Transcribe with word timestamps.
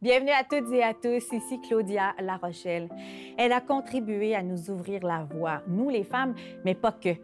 Bienvenue 0.00 0.30
à 0.30 0.44
toutes 0.44 0.72
et 0.72 0.84
à 0.84 0.94
tous, 0.94 1.32
ici 1.32 1.60
Claudia 1.68 2.14
La 2.20 2.36
Rochelle. 2.36 2.88
Elle 3.36 3.50
a 3.50 3.60
contribué 3.60 4.32
à 4.36 4.44
nous 4.44 4.70
ouvrir 4.70 5.04
la 5.04 5.24
voie, 5.24 5.62
nous 5.66 5.90
les 5.90 6.04
femmes, 6.04 6.36
mais 6.64 6.76
pas 6.76 6.92
que, 6.92 7.16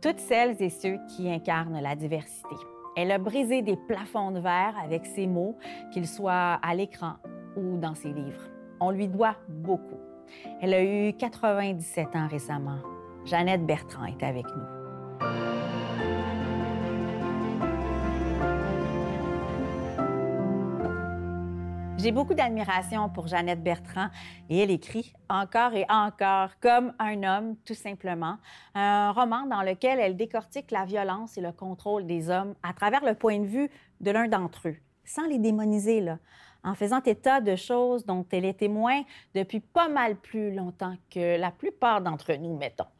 toutes 0.00 0.18
celles 0.18 0.60
et 0.62 0.70
ceux 0.70 0.96
qui 1.08 1.30
incarnent 1.30 1.78
la 1.78 1.94
diversité. 1.94 2.56
Elle 2.96 3.10
a 3.10 3.18
brisé 3.18 3.60
des 3.60 3.76
plafonds 3.76 4.30
de 4.30 4.40
verre 4.40 4.74
avec 4.82 5.04
ses 5.04 5.26
mots, 5.26 5.58
qu'ils 5.92 6.08
soient 6.08 6.58
à 6.62 6.74
l'écran 6.74 7.16
ou 7.56 7.76
dans 7.76 7.94
ses 7.94 8.12
livres. 8.12 8.48
On 8.80 8.90
lui 8.90 9.08
doit 9.08 9.36
beaucoup. 9.48 10.00
Elle 10.62 10.72
a 10.72 10.82
eu 10.82 11.12
97 11.12 12.16
ans 12.16 12.28
récemment. 12.28 12.78
Jeannette 13.26 13.66
Bertrand 13.66 14.06
est 14.06 14.22
avec 14.22 14.46
nous. 14.46 14.81
J'ai 22.02 22.10
beaucoup 22.10 22.34
d'admiration 22.34 23.08
pour 23.08 23.28
Jeannette 23.28 23.62
Bertrand 23.62 24.08
et 24.50 24.58
elle 24.58 24.72
écrit 24.72 25.12
encore 25.30 25.72
et 25.74 25.86
encore 25.88 26.58
comme 26.58 26.92
un 26.98 27.22
homme, 27.22 27.54
tout 27.64 27.74
simplement, 27.74 28.38
un 28.74 29.12
roman 29.12 29.46
dans 29.46 29.62
lequel 29.62 30.00
elle 30.00 30.16
décortique 30.16 30.72
la 30.72 30.84
violence 30.84 31.38
et 31.38 31.40
le 31.40 31.52
contrôle 31.52 32.04
des 32.04 32.28
hommes 32.28 32.56
à 32.64 32.72
travers 32.72 33.04
le 33.04 33.14
point 33.14 33.38
de 33.38 33.46
vue 33.46 33.70
de 34.00 34.10
l'un 34.10 34.26
d'entre 34.26 34.70
eux, 34.70 34.76
sans 35.04 35.28
les 35.28 35.38
démoniser, 35.38 36.00
là, 36.00 36.18
en 36.64 36.74
faisant 36.74 37.00
état 37.04 37.40
de 37.40 37.54
choses 37.54 38.04
dont 38.04 38.26
elle 38.32 38.46
est 38.46 38.58
témoin 38.58 39.02
depuis 39.36 39.60
pas 39.60 39.88
mal 39.88 40.16
plus 40.16 40.52
longtemps 40.52 40.96
que 41.08 41.38
la 41.38 41.52
plupart 41.52 42.00
d'entre 42.00 42.32
nous, 42.32 42.56
mettons. 42.56 42.90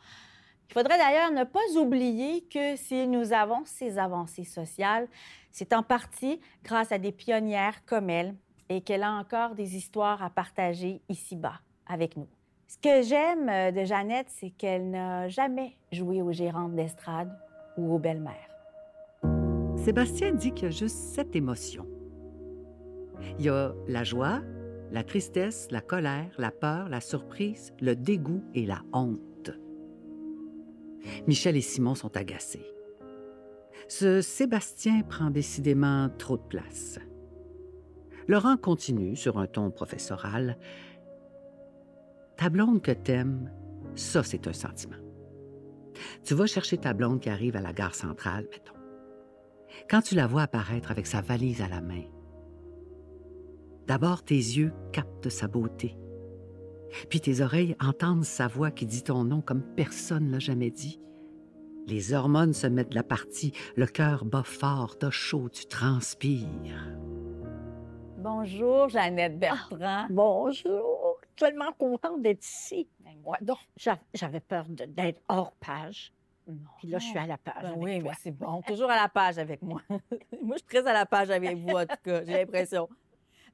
Il 0.71 0.75
faudrait 0.75 0.99
d'ailleurs 0.99 1.33
ne 1.33 1.43
pas 1.43 1.77
oublier 1.77 2.45
que 2.45 2.77
si 2.77 3.09
nous 3.09 3.33
avons 3.33 3.65
ces 3.65 3.99
avancées 3.99 4.45
sociales, 4.45 5.09
c'est 5.51 5.73
en 5.73 5.83
partie 5.83 6.41
grâce 6.63 6.93
à 6.93 6.99
des 6.99 7.11
pionnières 7.11 7.85
comme 7.85 8.09
elle 8.09 8.37
et 8.69 8.81
qu'elle 8.81 9.03
a 9.03 9.13
encore 9.13 9.55
des 9.55 9.77
histoires 9.77 10.23
à 10.23 10.31
partager 10.31 11.01
ici-bas 11.09 11.61
avec 11.87 12.17
nous. 12.17 12.29
Ce 12.69 12.79
que 12.79 13.03
j'aime 13.03 13.49
euh, 13.49 13.71
de 13.71 13.85
Jeannette, 13.85 14.29
c'est 14.29 14.51
qu'elle 14.51 14.91
n'a 14.91 15.29
jamais 15.29 15.77
joué 15.93 16.23
aux 16.23 16.33
gérantes 16.33 16.75
d'estrade 16.75 17.31
ou 17.77 17.95
aux 17.95 17.99
belles-mères. 17.99 18.49
Sébastien 19.77 20.33
dit 20.33 20.53
qu'il 20.53 20.65
y 20.65 20.69
a 20.69 20.71
juste 20.71 20.97
sept 20.97 21.37
émotions. 21.37 21.87
Il 23.39 23.45
y 23.45 23.49
a 23.49 23.75
la 23.89 24.05
joie, 24.05 24.41
la 24.91 25.05
tristesse, 25.05 25.69
la 25.71 25.81
colère, 25.81 26.31
la 26.39 26.51
peur, 26.51 26.89
la 26.89 27.01
surprise, 27.01 27.75
le 27.81 27.95
dégoût 27.95 28.43
et 28.55 28.65
la 28.65 28.83
honte. 28.93 29.51
Michel 31.27 31.57
et 31.57 31.61
Simon 31.61 31.95
sont 31.95 32.17
agacés. 32.17 32.67
Ce 33.89 34.23
Sébastien 34.23 35.03
prend 35.03 35.31
décidément 35.31 36.09
trop 36.17 36.37
de 36.37 36.43
place. 36.43 36.99
Laurent 38.29 38.57
continue 38.57 39.17
sur 39.17 39.39
un 39.39 39.47
ton 39.47 39.71
professoral. 39.71 40.59
Ta 42.37 42.49
blonde 42.49 42.83
que 42.83 42.93
t'aimes, 42.93 43.51
ça, 43.95 44.23
c'est 44.23 44.47
un 44.47 44.53
sentiment. 44.53 44.97
Tu 46.25 46.35
vas 46.35 46.47
chercher 46.47 46.79
ta 46.79 46.95
blonde 46.95 47.21
qui 47.21 47.29
arrive 47.29 47.57
à 47.57 47.61
la 47.61 47.73
gare 47.73 47.95
centrale, 47.95 48.47
mettons. 48.51 48.75
Quand 49.89 50.03
tu 50.03 50.15
la 50.15 50.27
vois 50.27 50.43
apparaître 50.43 50.91
avec 50.91 51.07
sa 51.07 51.21
valise 51.21 51.63
à 51.63 51.69
la 51.69 51.81
main, 51.81 52.05
d'abord 53.87 54.23
tes 54.23 54.35
yeux 54.35 54.73
captent 54.93 55.29
sa 55.29 55.49
beauté, 55.49 55.97
puis 57.09 57.21
tes 57.21 57.41
oreilles 57.41 57.77
entendent 57.81 58.25
sa 58.25 58.49
voix 58.49 58.71
qui 58.71 58.87
dit 58.87 59.03
ton 59.03 59.25
nom 59.25 59.41
comme 59.41 59.63
personne 59.77 60.31
l'a 60.31 60.39
jamais 60.39 60.71
dit. 60.71 61.01
Les 61.87 62.13
hormones 62.13 62.53
se 62.53 62.67
mettent 62.67 62.91
de 62.91 62.95
la 62.95 63.03
partie, 63.03 63.53
le 63.77 63.87
cœur 63.87 64.25
bat 64.25 64.45
fort, 64.45 64.99
t'as 64.99 65.11
chaud, 65.11 65.49
tu 65.49 65.67
transpires. 65.67 66.97
Bonjour, 68.23 68.89
Jeannette 68.89 69.37
Bertrand. 69.37 70.07
Bonjour, 70.09 71.19
tellement 71.35 71.73
contente 71.73 72.23
d'être 72.23 72.45
ici. 72.45 72.89
Ben, 73.01 73.15
moi, 73.25 73.37
Donc, 73.41 73.59
j'avais 74.15 74.39
peur 74.39 74.65
d'être 74.69 75.21
hors 75.29 75.51
page. 75.55 76.13
Puis 76.79 76.87
là, 76.87 76.99
je 76.99 77.07
suis 77.07 77.19
à 77.19 77.27
la 77.27 77.37
page. 77.37 77.63
Ben 77.63 77.69
avec 77.71 77.83
oui, 77.83 78.01
mais 78.01 78.11
c'est 78.21 78.31
bon. 78.31 78.63
Toujours 78.67 78.93
à 78.93 78.95
la 78.95 79.09
page 79.09 79.39
avec 79.39 79.61
moi. 79.61 79.83
moi, 79.91 80.55
je 80.55 80.59
suis 80.59 80.67
très 80.69 80.87
à 80.87 80.93
la 80.93 81.05
page 81.05 81.31
avec 81.31 81.57
vous, 81.57 81.71
en 81.71 81.85
tout 81.85 81.97
cas. 82.05 82.25
J'ai 82.25 82.35
l'impression. 82.35 82.89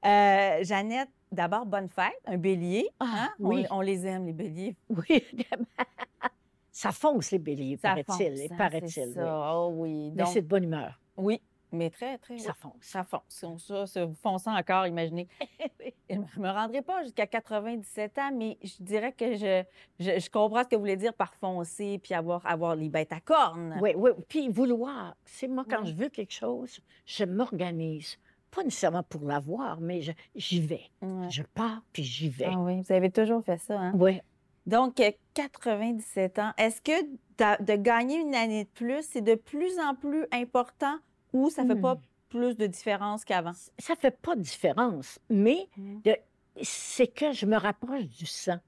Euh, 0.05 0.63
Jeannette, 0.63 1.09
d'abord, 1.33 1.65
bonne 1.65 1.89
fête. 1.89 2.21
Un 2.27 2.37
bélier. 2.37 2.91
Ah, 3.01 3.07
hein? 3.11 3.31
Oui. 3.39 3.65
On, 3.71 3.81
les 3.81 4.07
aime, 4.07 4.27
les 4.27 4.35
béliers. 4.35 4.77
Oui. 4.91 5.25
ça 6.71 6.93
fonce, 6.93 7.31
les 7.31 7.39
béliers, 7.39 7.79
paraît-il. 7.79 8.49
hein, 8.53 8.57
paraît-il, 8.59 8.91
c'est 8.91 9.07
oui. 9.07 9.15
ça. 9.15 9.55
Oh 9.55 9.71
oui. 9.73 10.13
Mais 10.15 10.27
c'est 10.27 10.43
de 10.43 10.47
bonne 10.47 10.65
humeur. 10.65 11.01
oui, 11.17 11.41
mais 11.73 11.91
très, 11.91 12.19
très. 12.19 12.39
Ça 12.39 12.55
fonce. 12.55 12.73
Ça 12.81 13.05
fonce. 13.05 13.45
Ça, 13.67 13.87
ça, 13.87 14.05
vous 14.05 14.15
fonçant 14.15 14.57
encore, 14.57 14.87
imaginez. 14.87 15.29
Je 16.11 16.17
ne 16.17 16.43
me 16.43 16.51
rendrai 16.51 16.83
pas 16.83 17.03
jusqu'à 17.03 17.27
97 17.27 18.19
ans, 18.19 18.31
mais 18.35 18.57
je 18.63 18.83
dirais 18.83 19.13
que 19.13 19.35
je, 19.37 19.63
je, 20.01 20.19
je 20.19 20.31
comprends 20.31 20.63
ce 20.63 20.69
que 20.69 20.77
vous 20.77 20.81
voulez 20.83 20.97
dire 20.97 21.13
par 21.13 21.35
foncer 21.35 21.99
puis 22.03 22.15
avoir, 22.15 22.45
avoir 22.47 22.75
les 22.77 22.89
bêtes 22.89 23.13
à 23.13 23.21
cornes. 23.21 23.77
Oui, 23.83 23.91
oui. 23.97 24.11
Puis 24.29 24.49
vouloir. 24.49 25.15
C'est 25.27 25.49
moi, 25.49 25.65
quand 25.69 25.83
Oui. 25.83 25.89
je 25.89 25.95
veux 25.95 26.09
quelque 26.09 26.33
chose, 26.33 26.81
je 27.05 27.25
m'organise. 27.25 28.17
Pas 28.51 28.65
nécessairement 28.65 29.03
pour 29.03 29.25
l'avoir, 29.27 29.81
mais 29.81 30.01
je- 30.01 30.13
j'y 30.35 30.61
vais. 30.61 30.85
Je 31.29 31.43
pars, 31.43 31.83
puis 31.93 32.03
j'y 32.03 32.31
vais. 32.31 32.47
Ah 32.51 32.59
oui, 32.59 32.81
vous 32.81 32.93
avez 32.93 33.11
toujours 33.11 33.45
fait 33.45 33.59
ça, 33.59 33.79
hein? 33.79 33.93
Oui. 33.95 34.21
Donc, 34.67 35.01
euh, 35.01 35.11
97 35.35 36.39
ans. 36.39 36.53
Est-ce 36.59 36.81
que 36.81 37.05
de 37.39 37.77
gagner 37.77 38.17
une 38.21 38.35
année 38.35 38.65
de 38.65 38.69
plus, 38.71 39.03
c'est 39.03 39.21
de 39.21 39.35
plus 39.35 39.79
en 39.79 39.95
plus 39.95 40.27
important 40.33 40.97
ou 41.33 41.51
ça 41.51 41.65
fait 41.65 41.75
Hmm. 41.75 41.81
pas 41.83 42.01
plus 42.29 42.57
de 42.57 42.67
différence 42.67 43.25
qu'avant? 43.25 43.53
Ça 43.79 43.97
fait 43.97 44.11
pas 44.17 44.37
de 44.37 44.43
différence, 44.43 45.19
mais 45.31 45.69
Mm. 45.77 46.01
de- 46.03 46.17
c'est 46.63 47.07
que 47.07 47.33
je 47.33 47.47
me 47.47 47.57
rapproche 47.57 48.05
du 48.07 48.27
sang. 48.27 48.59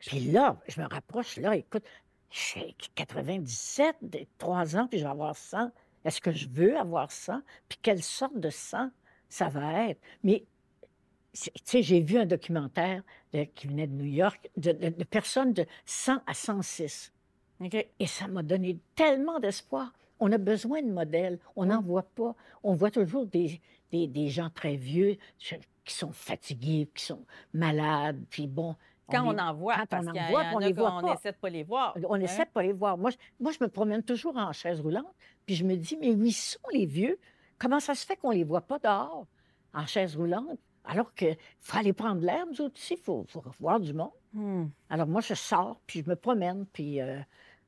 Puis 0.00 0.20
là, 0.32 0.56
je 0.68 0.80
me 0.80 0.86
rapproche, 0.88 1.36
là, 1.36 1.54
écoute, 1.56 1.84
j'ai 2.30 2.74
97, 2.94 3.96
de- 4.02 4.26
trois 4.38 4.76
ans, 4.76 4.86
puis 4.88 4.98
je 4.98 5.04
vais 5.04 5.10
avoir 5.10 5.36
100. 5.36 5.70
Est-ce 6.04 6.20
que 6.20 6.32
je 6.32 6.48
veux 6.48 6.76
avoir 6.76 7.12
100? 7.12 7.40
Puis 7.68 7.78
quelle 7.82 8.02
sorte 8.02 8.36
de 8.38 8.50
sang 8.50 8.90
ça 9.28 9.48
va 9.48 9.88
être? 9.90 10.00
Mais, 10.24 10.44
tu 11.32 11.50
sais, 11.64 11.82
j'ai 11.82 12.00
vu 12.00 12.18
un 12.18 12.26
documentaire 12.26 13.02
de- 13.32 13.44
qui 13.44 13.66
venait 13.68 13.86
de 13.86 13.92
New 13.94 14.06
York 14.12 14.50
de, 14.56 14.72
de- 14.72 14.88
de 14.88 15.04
personnes 15.04 15.52
de 15.52 15.66
100 15.86 16.20
à 16.26 16.34
106. 16.34 17.12
OK. 17.60 17.74
Et 18.00 18.06
ça 18.06 18.26
m'a 18.26 18.42
donné 18.42 18.78
tellement 18.96 19.38
d'espoir. 19.38 19.92
On 20.24 20.30
a 20.32 20.38
besoin 20.38 20.82
de 20.82 20.90
modèles. 20.90 21.38
On 21.56 21.66
n'en 21.66 21.80
voit 21.82 22.04
pas. 22.04 22.34
On 22.62 22.74
voit 22.74 22.90
toujours 22.90 23.26
des, 23.26 23.60
des, 23.90 24.06
des 24.06 24.28
gens 24.28 24.50
très 24.50 24.76
vieux 24.76 25.16
qui 25.38 25.94
sont 25.94 26.12
fatigués, 26.12 26.88
qui 26.94 27.04
sont 27.04 27.24
malades. 27.52 28.22
Puis 28.30 28.46
bon. 28.46 28.76
Quand 29.10 29.26
on 29.26 29.32
les- 29.32 29.40
en 29.40 29.52
voit, 29.52 29.74
quand 29.78 29.86
parce 29.86 30.06
on 30.06 30.10
en 30.10 30.14
y, 30.14 30.30
voit, 30.30 30.44
on 30.54 30.58
les 30.58 30.72
voit 30.72 30.90
qu'on 30.92 31.08
pas. 31.08 31.14
essaie 31.14 31.32
de 31.32 31.36
pas 31.36 31.50
les 31.50 31.64
voir. 31.64 31.96
On 32.08 32.14
hein? 32.14 32.20
essaie 32.20 32.44
de 32.44 32.50
pas 32.50 32.62
les 32.62 32.72
voir. 32.72 32.96
Moi 32.96 33.10
je, 33.10 33.16
moi, 33.40 33.52
je 33.52 33.58
me 33.62 33.68
promène 33.68 34.02
toujours 34.02 34.36
en 34.36 34.52
chaise 34.52 34.80
roulante. 34.80 35.12
Puis 35.44 35.56
je 35.56 35.64
me 35.64 35.74
dis, 35.76 35.96
mais 36.00 36.10
où 36.14 36.24
ils 36.24 36.32
sont 36.32 36.60
les 36.72 36.86
vieux? 36.86 37.18
Comment 37.58 37.80
ça 37.80 37.94
se 37.94 38.06
fait 38.06 38.16
qu'on 38.16 38.30
les 38.30 38.44
voit 38.44 38.60
pas 38.62 38.78
dehors, 38.78 39.26
en 39.74 39.86
chaise 39.86 40.16
roulante? 40.16 40.58
Alors 40.84 41.12
qu'il 41.14 41.36
faut 41.60 41.78
aller 41.78 41.92
prendre 41.92 42.22
l'air, 42.22 42.46
nous 42.46 42.60
autres 42.60 42.78
ici, 42.78 42.94
il 42.94 43.02
faut, 43.02 43.24
faut 43.28 43.42
voir 43.60 43.78
du 43.80 43.92
monde. 43.92 44.10
Hmm. 44.32 44.66
Alors 44.88 45.06
moi, 45.08 45.20
je 45.20 45.34
sors, 45.34 45.80
puis 45.86 46.02
je 46.04 46.08
me 46.10 46.16
promène, 46.16 46.64
puis 46.72 47.00
euh, 47.00 47.18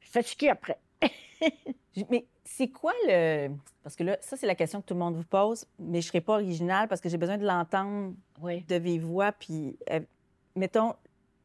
je 0.01 0.07
suis 0.07 0.13
fatiguée 0.13 0.49
après. 0.51 0.79
Mais 2.11 2.27
c'est 2.45 2.69
quoi 2.69 2.93
le... 3.07 3.49
Parce 3.83 3.97
que 3.97 4.05
là, 4.05 4.17
ça, 4.21 4.37
c'est 4.37 4.47
la 4.47 4.55
question 4.55 4.81
que 4.81 4.87
tout 4.87 4.95
le 4.95 5.01
monde 5.01 5.17
vous 5.17 5.25
pose, 5.25 5.67
mais 5.79 6.01
je 6.01 6.09
serai 6.09 6.21
pas 6.21 6.35
originale 6.35 6.89
parce 6.89 7.01
que 7.01 7.09
j'ai 7.09 7.19
besoin 7.19 7.39
de 7.39 7.47
l'entendre 7.47 8.15
Oui. 8.43 8.63
de 8.69 8.77
vive 8.77 9.05
voix. 9.05 9.33
Puis, 9.33 9.77
euh, 9.91 10.01
mettons, 10.55 10.95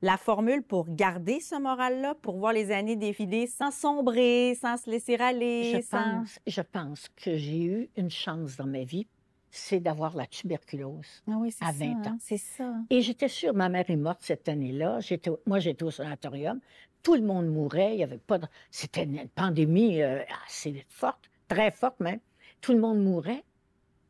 la 0.01 0.17
formule 0.17 0.61
pour 0.63 0.85
garder 0.89 1.39
ce 1.39 1.59
moral-là, 1.59 2.15
pour 2.15 2.37
voir 2.37 2.53
les 2.53 2.71
années 2.71 2.95
défiler 2.95 3.47
sans 3.47 3.71
sombrer, 3.71 4.55
sans 4.61 4.77
se 4.77 4.89
laisser 4.89 5.15
aller, 5.15 5.73
Je 5.75 5.81
sans... 5.81 6.19
pense, 6.19 6.39
je 6.47 6.61
pense 6.61 7.09
que 7.15 7.35
j'ai 7.35 7.63
eu 7.63 7.89
une 7.97 8.09
chance 8.09 8.55
dans 8.55 8.67
ma 8.67 8.83
vie, 8.83 9.07
c'est 9.51 9.79
d'avoir 9.79 10.15
la 10.15 10.27
tuberculose. 10.27 11.23
Ah 11.27 11.37
oui, 11.39 11.53
à 11.59 11.67
ça, 11.67 11.71
20 11.73 11.85
hein, 11.85 12.11
ans. 12.11 12.17
C'est 12.19 12.37
ça. 12.37 12.75
Et 12.89 13.01
j'étais 13.01 13.27
sûre, 13.27 13.53
ma 13.53 13.67
mère 13.67 13.89
est 13.89 13.95
morte 13.95 14.19
cette 14.21 14.47
année-là. 14.47 14.99
J'étais, 14.99 15.31
moi, 15.45 15.59
j'étais 15.59 15.83
au 15.83 15.91
sanatorium. 15.91 16.59
Tout 17.03 17.15
le 17.15 17.21
monde 17.21 17.47
mourait. 17.47 17.95
Il 17.95 17.99
y 17.99 18.03
avait 18.03 18.17
pas 18.17 18.37
de... 18.37 18.47
C'était 18.71 19.03
une 19.03 19.27
pandémie 19.29 20.01
euh, 20.01 20.21
assez 20.45 20.85
forte, 20.87 21.29
très 21.47 21.71
forte 21.71 21.99
même. 21.99 22.19
Tout 22.61 22.73
le 22.73 22.79
monde 22.79 23.01
mourait. 23.01 23.43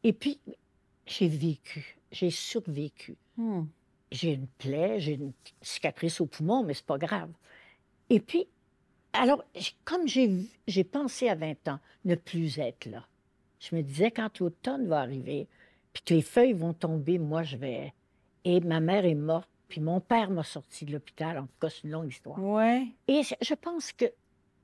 Et 0.04 0.14
puis, 0.14 0.40
j'ai 1.06 1.28
vécu. 1.28 1.98
J'ai 2.12 2.32
survécu. 2.32 3.16
Hmm. 3.38 3.64
J'ai 4.12 4.34
une 4.34 4.48
plaie, 4.48 5.00
j'ai 5.00 5.14
une 5.14 5.34
cicatrice 5.62 6.20
au 6.20 6.26
poumon, 6.26 6.64
mais 6.64 6.74
c'est 6.74 6.86
pas 6.86 6.98
grave. 6.98 7.30
Et 8.10 8.20
puis, 8.20 8.48
alors, 9.14 9.44
comme 9.86 10.08
j'ai 10.08 10.84
pensé 10.84 11.30
à 11.30 11.36
20 11.36 11.68
ans, 11.68 11.80
ne 12.06 12.16
plus 12.16 12.60
être 12.60 12.86
là. 12.86 13.06
Je 13.60 13.76
me 13.76 13.82
disais, 13.82 14.10
quand 14.10 14.40
l'automne 14.40 14.88
va 14.88 15.02
arriver, 15.02 15.48
puis 15.94 16.04
que 16.04 16.14
les 16.14 16.22
feuilles 16.22 16.54
vont 16.54 16.74
tomber, 16.74 17.20
moi, 17.20 17.44
je 17.44 17.58
vais... 17.58 17.94
Et 18.46 18.62
ma 18.62 18.80
mère 18.80 19.06
est 19.06 19.16
morte, 19.16 19.50
puis 19.70 19.80
mon 19.82 20.00
père 20.02 20.30
m'a 20.32 20.44
sorti 20.44 20.84
de 20.86 20.92
l'hôpital. 20.92 21.38
En 21.38 21.44
tout 21.44 21.54
cas, 21.62 21.70
c'est 21.70 21.84
une 21.86 21.92
longue 21.92 22.10
histoire. 22.12 22.38
Ouais. 22.44 22.88
Et 23.08 23.22
je- 23.24 23.54
pense 23.54 23.92
que 23.94 24.06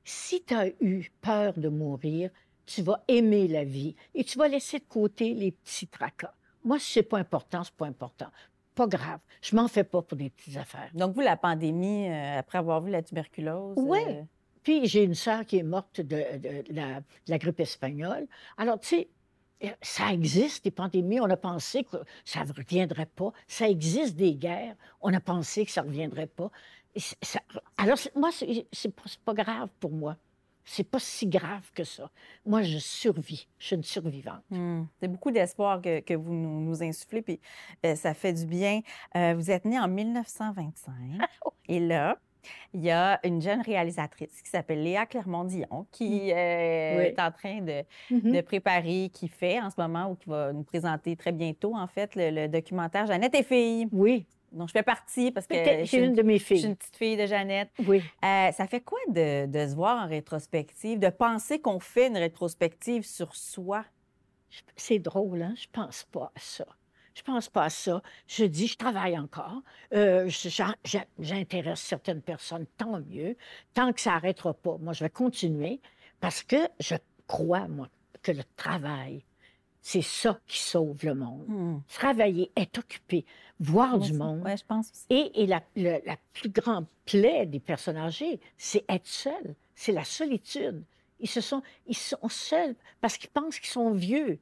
si 0.03 0.43
tu 0.43 0.53
as 0.53 0.67
eu 0.81 1.09
peur 1.21 1.53
de 1.57 1.69
mourir, 1.69 2.29
tu 2.65 2.81
vas 2.81 3.03
aimer 3.07 3.47
la 3.47 3.63
vie 3.63 3.95
et 4.13 4.23
tu 4.23 4.37
vas 4.37 4.47
laisser 4.47 4.79
de 4.79 4.85
côté 4.85 5.33
les 5.33 5.51
petits 5.51 5.87
tracas. 5.87 6.33
Moi, 6.63 6.79
si 6.79 6.91
c'est 6.93 7.03
pas 7.03 7.19
important, 7.19 7.63
c'est 7.63 7.73
pas 7.75 7.85
important. 7.85 8.27
Pas 8.73 8.87
grave. 8.87 9.19
Je 9.41 9.55
m'en 9.55 9.67
fais 9.67 9.83
pas 9.83 10.01
pour 10.01 10.17
des 10.17 10.29
petites 10.31 10.57
affaires. 10.57 10.89
Donc, 10.93 11.13
vous, 11.15 11.21
la 11.21 11.37
pandémie, 11.37 12.09
euh, 12.09 12.39
après 12.39 12.57
avoir 12.57 12.81
vu 12.81 12.91
la 12.91 13.01
tuberculose. 13.03 13.75
Oui. 13.77 13.99
euh, 14.07 14.23
Puis 14.63 14.87
j'ai 14.87 15.03
une 15.03 15.13
sœur 15.13 15.45
qui 15.45 15.57
est 15.57 15.63
morte 15.63 16.01
de, 16.01 16.17
de- 16.37 16.67
de 16.67 16.73
la, 16.73 16.99
de 17.01 17.05
la 17.27 17.37
grippe 17.37 17.59
espagnole. 17.59 18.27
Alors, 18.57 18.79
tu 18.79 18.87
sais, 18.87 19.09
ça 19.81 20.11
existe, 20.11 20.63
des 20.63 20.71
pandémies. 20.71 21.19
On 21.19 21.29
a 21.29 21.37
pensé 21.37 21.83
que 21.83 21.97
ça 22.23 22.43
ne 22.43 22.51
reviendrait 22.53 23.05
pas. 23.05 23.31
Ça 23.47 23.69
existe 23.69 24.15
des 24.15 24.35
guerres. 24.35 24.75
On 25.01 25.13
a 25.13 25.19
pensé 25.19 25.65
que 25.65 25.71
ça 25.71 25.81
ne 25.83 25.87
reviendrait 25.87 26.27
pas. 26.27 26.51
Ça- 27.21 27.41
alors, 27.77 27.97
moi, 28.15 28.29
c'est 28.31 28.95
pas, 28.95 29.03
pas 29.25 29.33
grave 29.33 29.69
pour 29.79 29.91
moi. 29.91 30.17
C'est 30.67 30.83
pas 30.83 30.99
si 30.99 31.27
grave 31.27 31.69
que 31.75 31.83
ça. 31.83 32.09
Moi, 32.45 32.63
je 32.63 32.79
survis. 32.79 33.47
Je 33.59 33.67
suis 33.67 33.75
une 33.75 33.83
survivante. 33.83 34.41
Hmm. 34.49 34.85
C'est 34.99 35.07
beaucoup 35.07 35.29
d'espoir 35.29 35.79
que, 35.79 35.99
que 35.99 36.15
vous 36.15 36.33
nous, 36.33 36.59
nous 36.61 36.81
insufflez, 36.81 37.21
puis 37.21 37.39
euh, 37.85 37.95
ça 37.95 38.15
fait 38.15 38.33
du 38.33 38.47
bien. 38.47 38.81
Euh, 39.15 39.35
vous 39.35 39.51
êtes 39.51 39.65
né 39.65 39.79
en 39.79 39.87
1925, 39.87 41.19
et 41.67 41.79
là, 41.79 42.17
il 42.73 42.83
y 42.83 42.91
a 42.91 43.19
une 43.23 43.41
jeune 43.41 43.61
réalisatrice 43.61 44.41
qui 44.41 44.49
s'appelle 44.49 44.83
Léa 44.83 45.05
Clermont-Dion, 45.05 45.87
qui 45.91 46.31
euh, 46.31 46.97
Oui. 46.97 47.03
est 47.05 47.19
en 47.19 47.31
train 47.31 47.61
de, 47.61 47.83
Mhm. 48.11 48.31
de 48.31 48.41
préparer, 48.41 49.09
qui 49.13 49.27
fait 49.27 49.59
en 49.61 49.69
ce 49.69 49.75
moment, 49.79 50.09
ou 50.11 50.15
qui 50.15 50.29
va 50.29 50.53
nous 50.53 50.63
présenter 50.63 51.15
très 51.15 51.31
bientôt, 51.31 51.75
en 51.75 51.87
fait, 51.87 52.15
le, 52.15 52.29
le 52.31 52.47
documentaire 52.47 53.05
Jeannette 53.07 53.35
et 53.35 53.43
filles, 53.43 53.87
Oui. 53.91 54.25
dont 54.51 54.67
je 54.67 54.71
fais 54.71 54.83
partie 54.83 55.31
parce 55.31 55.47
que 55.47 55.55
je 55.55 55.83
suis 55.85 55.97
une 55.97 56.13
de 56.13 56.21
mes 56.21 56.37
je 56.37 56.43
suis 56.45 56.55
filles. 56.57 56.65
une 56.67 56.75
petite 56.75 56.95
fille 56.95 57.17
de 57.17 57.25
Jeannette. 57.25 57.69
Oui. 57.85 58.01
Euh, 58.23 58.51
ça 58.51 58.67
fait 58.67 58.81
quoi 58.81 58.99
de, 59.09 59.45
de 59.47 59.67
se 59.67 59.75
voir 59.75 60.03
en 60.05 60.07
rétrospective, 60.07 60.97
de 60.99 61.09
penser 61.09 61.59
qu'on 61.59 61.79
fait 61.79 62.07
une 62.07 62.17
rétrospective 62.17 63.03
sur 63.03 63.35
soi? 63.35 63.83
C'est 64.77 64.99
drôle, 64.99 65.41
hein? 65.41 65.53
Je 65.57 65.65
pense 65.73 66.03
pas 66.05 66.31
à 66.33 66.39
ça. 66.39 66.65
Je 67.15 67.21
pense 67.23 67.47
pas 67.49 67.63
à 67.63 67.69
ça. 67.69 68.01
Je 68.27 68.43
dis, 68.45 68.67
je 68.67 68.77
travaille 68.77 69.17
encore. 69.17 69.61
Euh, 69.93 70.29
J'intéresse 71.19 71.79
certaines 71.79 72.21
personnes, 72.21 72.65
tant 72.77 72.99
mieux. 72.99 73.37
Tant 73.73 73.93
que 73.93 74.01
ça 74.01 74.11
n'arrêtera 74.11 74.53
pas, 74.53 74.77
moi, 74.79 74.93
je 74.93 75.03
vais 75.03 75.09
continuer 75.09 75.79
parce 76.19 76.43
que 76.43 76.57
je 76.79 76.95
crois, 77.25 77.67
moi, 77.67 77.87
que 78.21 78.31
le 78.33 78.43
travail, 78.57 79.23
c'est 79.81 80.01
ça 80.01 80.39
qui 80.45 80.57
sauve 80.59 81.05
le 81.05 81.15
monde. 81.15 81.45
Hmm. 81.47 81.79
Travailler, 81.87 82.51
être 82.57 82.79
occupé, 82.79 83.23
voir 83.59 83.97
du 83.97 84.11
monde. 84.13 84.41
Oui, 84.43 84.57
je 84.57 84.65
pense 84.65 84.91
aussi. 84.91 85.05
Et, 85.09 85.43
et 85.43 85.45
la, 85.47 85.61
le- 85.75 86.01
la 86.05 86.17
plus 86.33 86.49
grande 86.49 86.85
plaie 87.05 87.45
des 87.45 87.59
personnes 87.61 87.97
âgées, 87.97 88.39
c'est 88.57 88.83
être 88.89 89.07
seul. 89.07 89.55
C'est 89.73 89.91
la 89.93 90.03
solitude. 90.03 90.83
Ils, 91.19 91.29
se 91.29 91.39
sont, 91.39 91.61
ils 91.87 91.95
sont 91.95 92.27
seuls 92.27 92.75
parce 92.99 93.17
qu'ils 93.17 93.29
pensent 93.29 93.59
qu'ils 93.59 93.69
sont 93.69 93.91
vieux. 93.91 94.39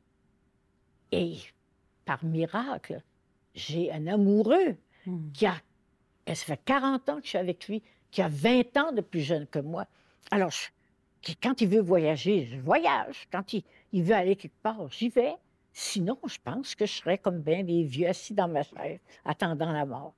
Et 1.11 1.37
par 2.05 2.23
miracle, 2.23 3.01
j'ai 3.55 3.91
un 3.91 4.07
amoureux 4.07 4.75
Hmm. 5.05 5.31
qui 5.33 5.45
a, 5.45 5.55
et 6.25 6.33
ça 6.33 6.45
fait 6.45 6.61
40 6.63 7.09
ans 7.09 7.17
que 7.17 7.23
je 7.23 7.29
suis 7.29 7.37
avec 7.37 7.67
lui, 7.67 7.83
qui 8.09 8.21
a 8.21 8.29
20 8.29 8.77
ans 8.77 8.91
de 8.93 9.01
plus 9.01 9.19
jeune 9.21 9.45
que 9.47 9.59
moi. 9.59 9.85
Alors, 10.31 10.49
je- 10.49 10.69
qui- 11.21 11.35
quand 11.35 11.59
il 11.59 11.67
veut 11.67 11.81
voyager, 11.81 12.45
je 12.45 12.57
voyage. 12.57 13.27
Quand 13.29 13.51
il, 13.51 13.63
il 13.91 14.03
veut 14.03 14.15
aller 14.15 14.37
quelque 14.37 14.61
part, 14.61 14.89
j'y 14.91 15.09
vais. 15.09 15.35
Sinon, 15.73 16.17
je 16.25 16.37
pense 16.41 16.73
que 16.75 16.85
je 16.85 16.93
serais 16.93 17.17
comme 17.17 17.39
bien 17.41 17.63
des 17.63 17.83
vieux 17.83 18.07
assis 18.07 18.33
dans 18.33 18.47
ma 18.47 18.63
chaise, 18.63 18.99
attendant 19.25 19.71
la 19.73 19.85
mort. 19.85 20.13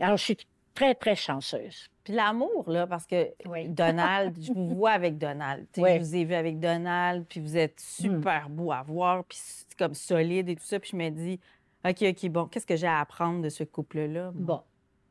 Alors, 0.00 0.18
je 0.18 0.24
suis 0.24 0.36
très, 0.74 0.94
très 0.94 1.16
chanceuse. 1.16 1.88
Puis 2.06 2.14
l'amour, 2.14 2.70
là, 2.70 2.86
parce 2.86 3.04
que 3.04 3.32
Oui. 3.46 3.68
Donald, 3.68 4.40
je 4.40 4.52
vous 4.52 4.76
vois 4.76 4.92
avec 4.92 5.18
Donald. 5.18 5.66
Oui. 5.76 5.94
Je 5.94 5.98
vous 5.98 6.14
ai 6.14 6.24
vu 6.24 6.34
avec 6.34 6.60
Donald, 6.60 7.26
puis 7.28 7.40
vous 7.40 7.56
êtes 7.56 7.80
super 7.80 8.48
beau 8.48 8.70
à 8.70 8.84
voir, 8.84 9.24
puis 9.24 9.36
c'est 9.42 9.76
comme 9.76 9.94
solide 9.94 10.48
et 10.48 10.54
tout 10.54 10.62
ça. 10.62 10.78
Puis 10.78 10.90
je 10.92 10.96
me 10.96 11.10
dis, 11.10 11.40
OK, 11.84 12.02
OK, 12.02 12.28
bon, 12.30 12.46
qu'est-ce 12.46 12.64
que 12.64 12.76
j'ai 12.76 12.86
à 12.86 13.00
apprendre 13.00 13.42
de 13.42 13.48
ce 13.48 13.64
couple-là? 13.64 14.30
Bon, 14.36 14.62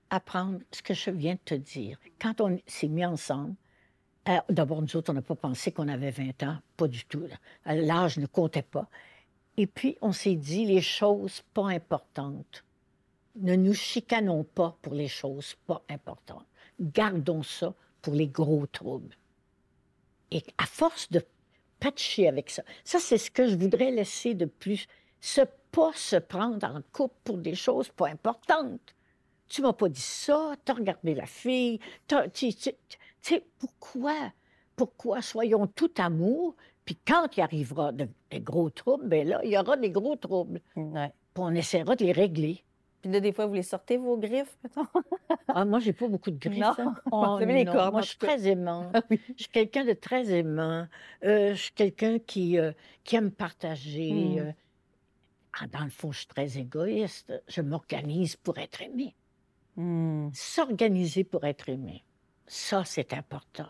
apprendre 0.09 0.59
ce 0.71 0.81
que 0.81 0.94
je 0.94 1.09
viens 1.09 1.33
de 1.33 1.39
te 1.44 1.56
dire. 1.56 2.00
Quand 2.18 2.39
on 2.39 2.57
s'est 2.65 2.88
mis 2.88 3.03
ensemble, 3.03 3.56
euh, 4.30 4.38
d'abord, 4.47 4.81
nous 4.81 4.95
autres, 4.95 5.12
on 5.12 5.15
n'a 5.15 5.21
pas 5.21 5.36
pensé 5.36 5.74
qu'on 5.74 5.89
avait 5.89 6.12
20 6.12 6.44
ans, 6.44 6.59
pas 6.77 6.88
du 6.88 7.03
tout. 7.03 7.24
Euh, 7.24 7.74
L'âge 7.74 8.19
ne 8.19 8.25
comptait 8.25 8.62
pas. 8.62 8.88
Et 9.57 9.68
puis, 9.68 9.97
on 10.01 10.13
s'est 10.13 10.36
dit 10.36 10.65
les 10.65 10.81
choses 10.81 11.44
pas 11.53 11.68
importantes. 11.68 12.63
Ne 13.36 13.57
nous 13.57 13.74
chicanons 13.74 14.45
pas 14.45 14.77
pour 14.81 14.94
les 14.94 15.09
choses 15.09 15.57
pas 15.68 15.83
importantes. 15.89 16.45
Gardons 16.80 17.44
ça 17.44 17.74
pour 18.01 18.13
les 18.13 18.27
gros 18.27 18.66
troubles. 18.68 19.16
Et 20.31 20.44
à 20.57 20.66
force 20.66 21.10
de 21.12 21.24
patcher 21.80 22.27
avec 22.27 22.50
ça, 22.50 22.63
ça, 22.83 23.00
c'est 23.00 23.18
ce 23.18 23.31
que 23.31 23.48
je 23.48 23.56
voudrais 23.56 23.92
laisser 23.92 24.33
de 24.33 24.45
plus. 24.45 24.88
Se 25.22 25.42
pas 25.72 25.92
se 25.94 26.16
prendre 26.16 26.66
en 26.66 26.81
couple 26.94 27.16
pour 27.24 27.38
des 27.38 27.56
choses 27.56 27.89
pas 27.89 28.07
importantes. 28.07 28.95
Tu 29.48 29.62
m'as 29.62 29.74
pas 29.74 29.89
dit 29.89 30.00
ça, 30.01 30.54
tu 30.63 30.72
as 30.72 30.75
regardé 30.75 31.13
la 31.13 31.25
fille, 31.25 31.80
t'as- 32.07 32.30
tu 32.30 32.51
sais, 32.51 33.45
pourquoi? 33.60 34.16
Pourquoi 34.75 35.21
soyons 35.21 35.68
tout 35.68 35.92
amour, 35.98 36.56
puis 36.83 36.98
quand 37.07 37.28
il 37.38 37.42
arrivera 37.42 37.92
de- 37.92 38.07
des 38.31 38.39
gros 38.42 38.69
troubles, 38.69 39.07
bien 39.07 39.24
là, 39.24 39.42
il 39.44 39.51
y 39.51 39.57
aura 39.57 39.78
des 39.78 39.89
gros 39.92 40.16
troubles. 40.16 40.62
Ouais. 40.75 41.12
Puis 41.33 41.44
on 41.44 41.54
essaiera 41.54 41.95
de 41.95 42.06
les 42.06 42.12
régler. 42.12 42.63
Puis 43.06 43.13
là, 43.13 43.19
des 43.19 43.34
fois, 43.34 43.46
vous 43.46 43.54
les 43.54 43.62
sortez, 43.62 43.98
vos 43.98 44.18
griffes, 44.18 44.57
mettons? 44.63 44.88
Ah, 45.48 45.63
moi, 45.63 45.78
j'ai 45.78 45.94
pas 45.94 46.07
beaucoup 46.07 46.31
de 46.31 46.40
griffes. 46.40 46.57
Non. 46.60 46.74
hein. 46.80 46.96
Vous 47.12 47.44
avez 47.44 47.54
les 47.54 47.63
non. 47.63 47.72
cordes, 47.72 47.92
Moi, 47.92 48.02
je 48.02 48.07
suis 48.07 48.18
très 48.18 48.48
aimante. 48.48 48.90
Ah 48.96 49.04
oui. 49.12 49.22
Je 49.38 49.44
suis 49.44 49.52
quelqu'un 49.52 49.86
de 49.86 49.94
très 49.94 50.31
aimant. 50.31 50.88
Euh, 51.24 51.54
je 51.54 51.62
suis 51.62 51.72
quelqu'un 51.74 52.18
qui, 52.18 52.57
euh, 52.57 52.72
qui 53.04 53.16
aime 53.16 53.30
partager. 53.30 54.12
Hmm. 54.12 54.40
euh. 54.40 54.52
Ah, 55.62 55.68
dans 55.68 55.84
le 55.84 55.92
fond, 55.92 56.12
je 56.12 56.18
suis 56.18 56.28
très 56.28 56.57
égoïste. 56.57 57.31
Je 57.48 57.62
m'organise 57.62 58.38
pour 58.38 58.57
être 58.57 58.81
aimé. 58.81 59.13
Hmm. 59.75 60.30
S'organiser 60.34 61.24
pour 61.24 61.44
être 61.46 61.69
aimé, 61.69 62.04
ça, 62.48 62.86
c'est 62.86 63.13
important. 63.13 63.69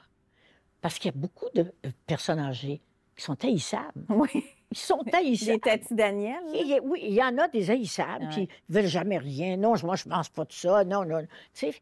Parce 0.80 0.98
qu'il 0.98 1.12
y 1.12 1.14
a 1.14 1.20
beaucoup 1.20 1.50
de 1.54 1.74
personnes 2.08 2.40
âgées 2.40 2.82
qui 3.18 3.24
sont 3.26 3.44
haïssables. 3.44 4.06
Oui. 4.08 4.46
Ils 4.72 4.78
sont 4.78 5.00
Les 5.06 5.14
haïssables. 5.16 5.60
Tati 5.60 5.94
Daniel. 5.96 6.44
là. 6.46 6.52
Il 6.54 6.80
oui, 6.84 7.00
il 7.04 7.14
y 7.14 7.24
en 7.24 7.38
a 7.38 7.48
des 7.48 7.70
haïssables 7.72 8.26
Ouais. 8.26 8.30
qui 8.32 8.42
ne 8.42 8.74
veulent 8.74 8.88
jamais 8.88 9.18
rien. 9.18 9.58
Non, 9.58 9.74
moi, 9.84 9.96
je 9.96 10.08
ne 10.08 10.14
pense 10.14 10.30
pas 10.30 10.46
de 10.46 10.52
ça. 10.54 10.84
Non, 10.84 11.06
non. 11.06 11.22
Tu 11.22 11.28
sais, 11.54 11.74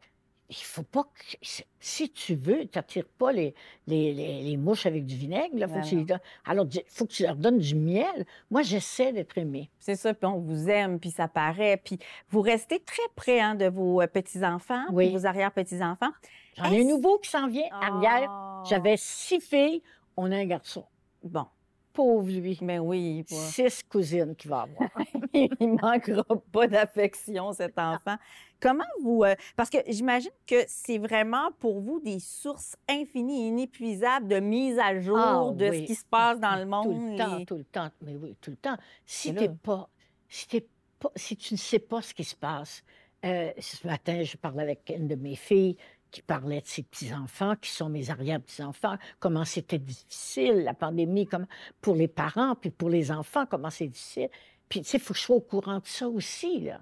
il 0.50 0.56
faut 0.56 0.82
pas 0.82 1.04
que. 1.04 1.36
Si 1.80 2.10
tu 2.10 2.34
veux, 2.34 2.66
tu 2.66 2.76
n'attires 2.78 3.06
pas 3.18 3.32
les, 3.32 3.54
les, 3.86 4.12
les- 4.12 4.42
les 4.42 4.56
mouches 4.58 4.84
avec 4.86 5.06
du 5.06 5.16
vinaigre. 5.16 5.56
Là, 5.56 5.66
faut 5.66 5.74
Ben 5.74 5.82
que 5.82 5.88
tu 5.88 5.96
les 5.96 6.04
donnes- 6.04 6.20
Alors, 6.44 6.66
il 6.72 6.82
faut 6.88 7.06
que 7.06 7.12
tu 7.12 7.22
leur 7.22 7.34
donnes 7.36 7.58
du 7.58 7.74
miel. 7.74 8.26
Moi, 8.50 8.62
j'essaie 8.62 9.12
d'être 9.12 9.36
aimée. 9.38 9.70
C'est 9.78 9.96
ça, 9.96 10.12
puis 10.12 10.26
on 10.26 10.38
vous 10.38 10.68
aime, 10.68 11.00
puis 11.00 11.10
ça 11.10 11.26
paraît. 11.28 11.78
Puis 11.82 11.98
vous 12.28 12.42
restez 12.42 12.78
très 12.80 13.02
près 13.16 13.40
hein, 13.40 13.54
de 13.54 13.66
vos 13.66 14.02
euh, 14.02 14.06
petits-enfants, 14.06 14.84
Oui. 14.92 15.10
vos 15.10 15.24
arrière-petits-enfants. 15.26 16.12
J'en 16.58 16.70
ai 16.70 16.82
un 16.82 16.84
nouveau 16.84 17.18
qui 17.18 17.30
s'en 17.30 17.48
vient. 17.48 17.64
Arrière, 17.72 18.30
Oh. 18.30 18.62
j'avais 18.68 18.96
six 18.98 19.40
filles, 19.40 19.82
on 20.16 20.30
a 20.30 20.36
un 20.36 20.46
garçon. 20.46 20.84
Bon, 21.22 21.46
Pauvre 21.94 22.28
lui. 22.30 22.58
ben 22.60 22.80
oui. 22.80 23.24
Six 23.26 23.82
cousines 23.84 24.34
qu'il 24.36 24.50
va 24.50 24.62
avoir. 24.62 24.90
il 25.32 25.78
manquera 25.80 26.24
pas 26.52 26.66
d'affection, 26.66 27.52
cet 27.52 27.78
enfant. 27.78 28.16
Comment 28.60 28.84
vous... 29.02 29.22
euh, 29.24 29.34
parce 29.56 29.70
que 29.70 29.78
j'imagine 29.88 30.30
que 30.46 30.56
c'est 30.66 30.98
vraiment 30.98 31.50
pour 31.60 31.80
vous 31.80 32.00
des 32.00 32.18
sources 32.18 32.76
infinies, 32.88 33.48
inépuisables 33.48 34.26
de 34.28 34.40
mise 34.40 34.78
à 34.78 34.98
jour 35.00 35.16
Ah, 35.18 35.52
de 35.54 35.68
oui. 35.70 35.80
ce 35.82 35.86
qui 35.86 35.94
se 35.94 36.04
passe 36.04 36.40
dans 36.40 36.56
le 36.56 36.62
Tout 36.64 36.68
monde. 36.68 37.12
le 37.12 37.16
temps, 37.18 37.44
tout 37.44 37.56
le 37.58 37.64
temps. 37.64 37.90
Mais 38.02 38.16
oui, 38.16 38.36
tout 38.40 38.50
le 38.50 38.56
temps. 38.56 38.76
Si 39.06 39.32
Mais 39.32 39.38
t'es 39.40 39.46
là- 39.48 39.54
pas, 39.62 39.88
si 40.28 40.48
t'es 40.48 40.66
pas, 40.98 41.10
si 41.16 41.36
tu 41.36 41.54
ne 41.54 41.58
sais 41.58 41.78
pas 41.78 42.02
ce 42.02 42.12
qui 42.12 42.24
se 42.24 42.34
passe. 42.36 42.82
euh, 43.24 43.50
ce 43.58 43.86
matin, 43.86 44.22
je 44.22 44.36
parlais 44.36 44.62
avec 44.64 44.92
une 44.94 45.08
de 45.08 45.14
mes 45.14 45.34
filles 45.36 45.76
qui 46.14 46.22
parlait 46.22 46.60
de 46.60 46.66
ses 46.66 46.84
petits-enfants, 46.84 47.56
qui 47.60 47.70
sont 47.70 47.88
mes 47.88 48.08
arrière-petits-enfants, 48.08 48.96
comment 49.18 49.44
c'était 49.44 49.80
difficile, 49.80 50.62
la 50.62 50.72
pandémie, 50.72 51.26
comme 51.26 51.46
pour 51.80 51.96
les 51.96 52.06
parents, 52.06 52.54
puis 52.54 52.70
pour 52.70 52.88
les 52.88 53.10
enfants, 53.10 53.46
comment 53.50 53.68
c'est 53.68 53.88
difficile. 53.88 54.28
Puis, 54.68 54.82
tu 54.82 54.90
sais, 54.90 54.98
il 54.98 55.00
faut 55.02 55.12
que 55.12 55.18
je 55.18 55.24
sois 55.24 55.34
au 55.36 55.40
courant 55.40 55.78
de 55.80 55.86
ça 55.86 56.08
aussi, 56.08 56.60
là. 56.60 56.80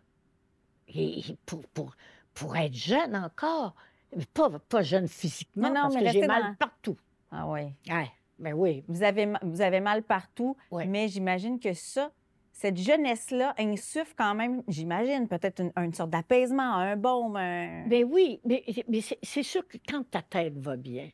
Et 0.89 1.21
et 1.21 1.37
pour, 1.47 1.67
pour, 1.69 1.97
pour 2.35 2.55
être 2.59 2.75
jeune 2.75 3.17
encore, 3.17 3.75
mais 4.15 4.27
pas, 4.35 4.51
pas 4.69 4.83
jeune 4.83 5.09
physiquement, 5.09 5.69
Non, 5.69 5.75
non, 5.75 5.81
parce 5.85 5.95
mais 5.95 6.05
que 6.05 6.13
j'ai 6.13 6.27
mal 6.27 6.43
dans- 6.43 6.55
partout. 6.57 6.99
Ah 7.31 7.49
oui. 7.49 7.73
Ouais, 7.89 8.11
ben 8.39 8.53
oui. 8.53 8.85
Vous 8.87 9.03
avez, 9.03 9.33
vous 9.43 9.63
avez 9.63 9.81
mal 9.81 10.03
partout, 10.03 10.59
Ouais. 10.71 10.85
mais 10.87 11.09
j'imagine 11.09 11.59
que 11.59 11.73
ça, 11.73 12.11
cette 12.53 12.77
jeunesse-là 12.77 13.55
insuffle 13.59 14.15
quand 14.17 14.35
même, 14.35 14.63
j'imagine, 14.69 15.27
peut-être 15.27 15.61
une, 15.61 15.73
une 15.77 15.93
sorte 15.95 16.11
d'apaisement, 16.11 16.75
un 16.77 16.97
baume. 16.97 17.37
un- 17.37 17.87
Ben 17.89 18.05
oui, 18.05 18.41
mais, 18.45 18.63
mais 18.89 19.01
c'est 19.01 19.43
sûr 19.43 19.67
que 19.67 19.79
quand 19.89 20.09
ta 20.11 20.23
tête 20.23 20.57
va 20.59 20.77
bien, 20.77 21.11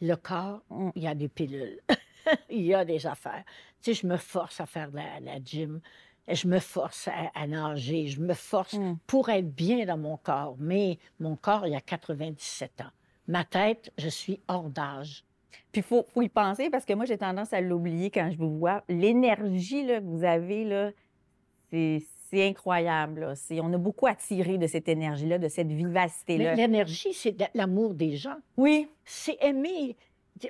le 0.00 0.14
corps, 0.16 0.62
Mm. 0.70 0.90
il 0.94 1.02
y 1.02 1.06
a 1.06 1.14
des 1.14 1.28
pilules, 1.28 1.80
il 2.50 2.62
y 2.62 2.74
a 2.74 2.84
des 2.84 3.06
affaires. 3.06 3.44
Tu 3.82 3.94
sais, 3.94 4.00
je 4.02 4.06
me 4.06 4.16
force 4.16 4.60
à 4.60 4.66
faire 4.66 4.90
de 4.90 4.96
la, 4.96 5.20
la 5.20 5.42
gym, 5.42 5.80
je 6.28 6.46
me 6.48 6.58
force 6.58 7.08
à, 7.08 7.30
à 7.34 7.46
nager, 7.46 8.06
je 8.08 8.20
me 8.20 8.34
force 8.34 8.74
Mm. 8.74 8.96
pour 9.06 9.28
être 9.30 9.50
bien 9.54 9.86
dans 9.86 9.98
mon 9.98 10.16
corps. 10.18 10.56
Mais 10.58 10.98
mon 11.20 11.36
corps, 11.36 11.66
il 11.66 11.72
y 11.72 11.76
a 11.76 11.80
97 11.80 12.80
ans. 12.82 12.90
Ma 13.28 13.44
tête, 13.44 13.92
je 13.98 14.08
suis 14.08 14.40
hors 14.48 14.68
d'âge. 14.68 15.24
Puis 15.74 15.80
il 15.80 15.84
faut, 15.84 16.06
faut 16.14 16.22
y 16.22 16.28
penser 16.28 16.70
parce 16.70 16.84
que 16.84 16.92
moi, 16.94 17.04
j'ai 17.04 17.18
tendance 17.18 17.52
à 17.52 17.60
l'oublier 17.60 18.10
quand 18.10 18.30
je 18.30 18.38
vous 18.38 18.56
vois. 18.58 18.82
L'énergie 18.88 19.86
que 19.86 20.00
vous 20.00 20.24
avez, 20.24 20.64
là, 20.64 20.90
c'est 21.70 22.48
incroyable. 22.48 23.20
là. 23.20 23.34
C'est- 23.34 23.60
On 23.60 23.72
a 23.72 23.78
beaucoup 23.78 24.06
attiré 24.06 24.58
de 24.58 24.66
cette 24.66 24.88
énergie-là, 24.88 25.38
de 25.38 25.48
cette 25.48 25.68
vivacité-là. 25.72 26.54
L'énergie, 26.54 27.12
c'est 27.12 27.36
l'amour 27.54 27.94
des 27.94 28.16
gens. 28.16 28.36
Oui. 28.56 28.88
C'est 29.04 29.36
aimer. 29.40 29.96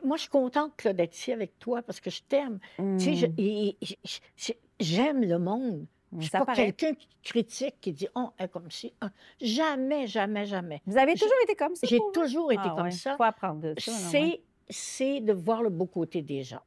Moi, 0.03 0.17
je 0.17 0.23
suis 0.23 0.31
contente 0.31 0.87
d'être 0.87 1.15
ici 1.17 1.33
avec 1.33 1.59
toi 1.59 1.83
parce 1.83 2.01
que 2.01 2.11
je 2.11 2.23
t'aime. 2.23 2.59
Tu 2.99 3.17
sais, 3.17 3.29
Mm. 3.29 4.53
j'aime 4.81 5.23
le 5.23 5.39
monde. 5.39 5.87
Je 6.17 6.21
suis 6.23 6.31
Ça 6.31 6.39
pas 6.41 6.47
paraît. 6.47 6.73
quelqu'un 6.73 6.95
qui 6.95 7.09
critique, 7.25 7.75
qui 7.81 7.93
dit 7.93 8.07
Oh, 8.15 8.31
elle 8.39 8.45
est 8.47 8.49
comme 8.49 8.71
si. 8.71 8.93
ah. 9.01 9.11
Jamais, 9.41 10.07
jamais, 10.07 10.47
jamais. 10.47 10.81
Vous 10.87 10.97
avez 10.97 11.15
toujours 11.15 11.35
été 11.43 11.57
comme 11.57 11.75
ça? 11.75 11.87
J'ai 11.89 11.99
toujours 12.13 12.53
été 12.53 12.63
Ah 12.65 12.75
comme 12.77 12.85
ouais, 12.85 12.91
ça. 12.93 13.17
faut 13.17 13.25
apprendre 13.25 13.61
de 13.61 13.75
ça. 13.81 13.91
C'est 13.91 14.41
c'est 14.69 15.21
de 15.21 15.33
voir 15.33 15.63
le 15.63 15.71
beau 15.71 15.87
côté 15.87 16.23
des 16.23 16.43
gens. 16.43 16.61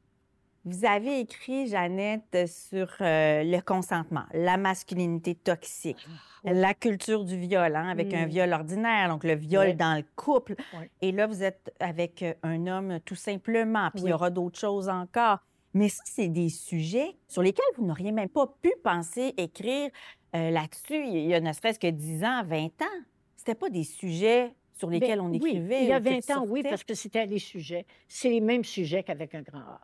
Vous 0.64 0.84
avez 0.84 1.20
écrit, 1.20 1.68
Jeannette, 1.68 2.46
sur 2.46 2.88
euh, 3.00 3.42
le 3.42 3.60
consentement, 3.60 4.24
la 4.34 4.56
masculinité 4.58 5.34
toxique, 5.34 6.04
oui. 6.44 6.50
la 6.52 6.74
culture 6.74 7.24
du 7.24 7.38
viol, 7.38 7.74
hein, 7.74 7.88
avec 7.88 8.12
un 8.12 8.26
Mm. 8.26 8.28
viol 8.28 8.52
ordinaire, 8.52 9.08
donc 9.08 9.24
le 9.24 9.34
viol 9.34 9.76
dans 9.76 9.96
le 9.96 10.04
couple. 10.16 10.56
Et 11.00 11.12
là, 11.12 11.26
vous 11.26 11.42
êtes 11.42 11.72
avec 11.80 12.22
euh, 12.22 12.34
un 12.42 12.66
homme 12.66 12.98
tout 13.06 13.14
simplement, 13.14 13.90
puis 13.94 14.02
il 14.04 14.10
y 14.10 14.12
aura 14.12 14.28
d'autres 14.30 14.58
choses 14.58 14.88
encore. 14.88 15.38
Mais 15.74 15.88
ça, 15.88 16.02
c'est 16.04 16.28
des 16.28 16.48
sujets 16.50 17.16
sur 17.28 17.40
lesquels 17.42 17.64
vous 17.76 17.86
n'auriez 17.86 18.12
même 18.12 18.28
pas 18.28 18.46
pu 18.60 18.72
penser 18.82 19.32
écrire 19.36 19.90
euh, 20.34 20.50
là-dessus 20.50 21.06
il 21.06 21.26
y 21.26 21.34
a 21.34 21.40
ne 21.40 21.52
serait-ce 21.52 21.78
que 21.78 21.86
10 21.88 22.24
ans, 22.24 22.42
20 22.44 22.66
ans. 22.82 23.00
C'était 23.36 23.54
pas 23.54 23.70
des 23.70 23.84
sujets 23.84 24.52
sur 24.78 24.88
Ben, 24.88 25.00
lesquels 25.00 25.20
on 25.20 25.28
oui, 25.30 25.36
écrivait. 25.36 25.82
il 25.82 25.88
y 25.88 25.92
a 25.92 25.98
ou 25.98 26.02
qui 26.02 26.20
20 26.20 26.36
ans, 26.36 26.44
oui, 26.48 26.62
parce 26.62 26.84
que 26.84 26.94
c'était 26.94 27.26
les 27.26 27.38
sujets. 27.38 27.84
C'est 28.06 28.30
les 28.30 28.40
mêmes 28.40 28.64
sujets 28.64 29.02
qu'avec 29.02 29.34
un 29.34 29.42
grand 29.42 29.58
A. 29.58 29.80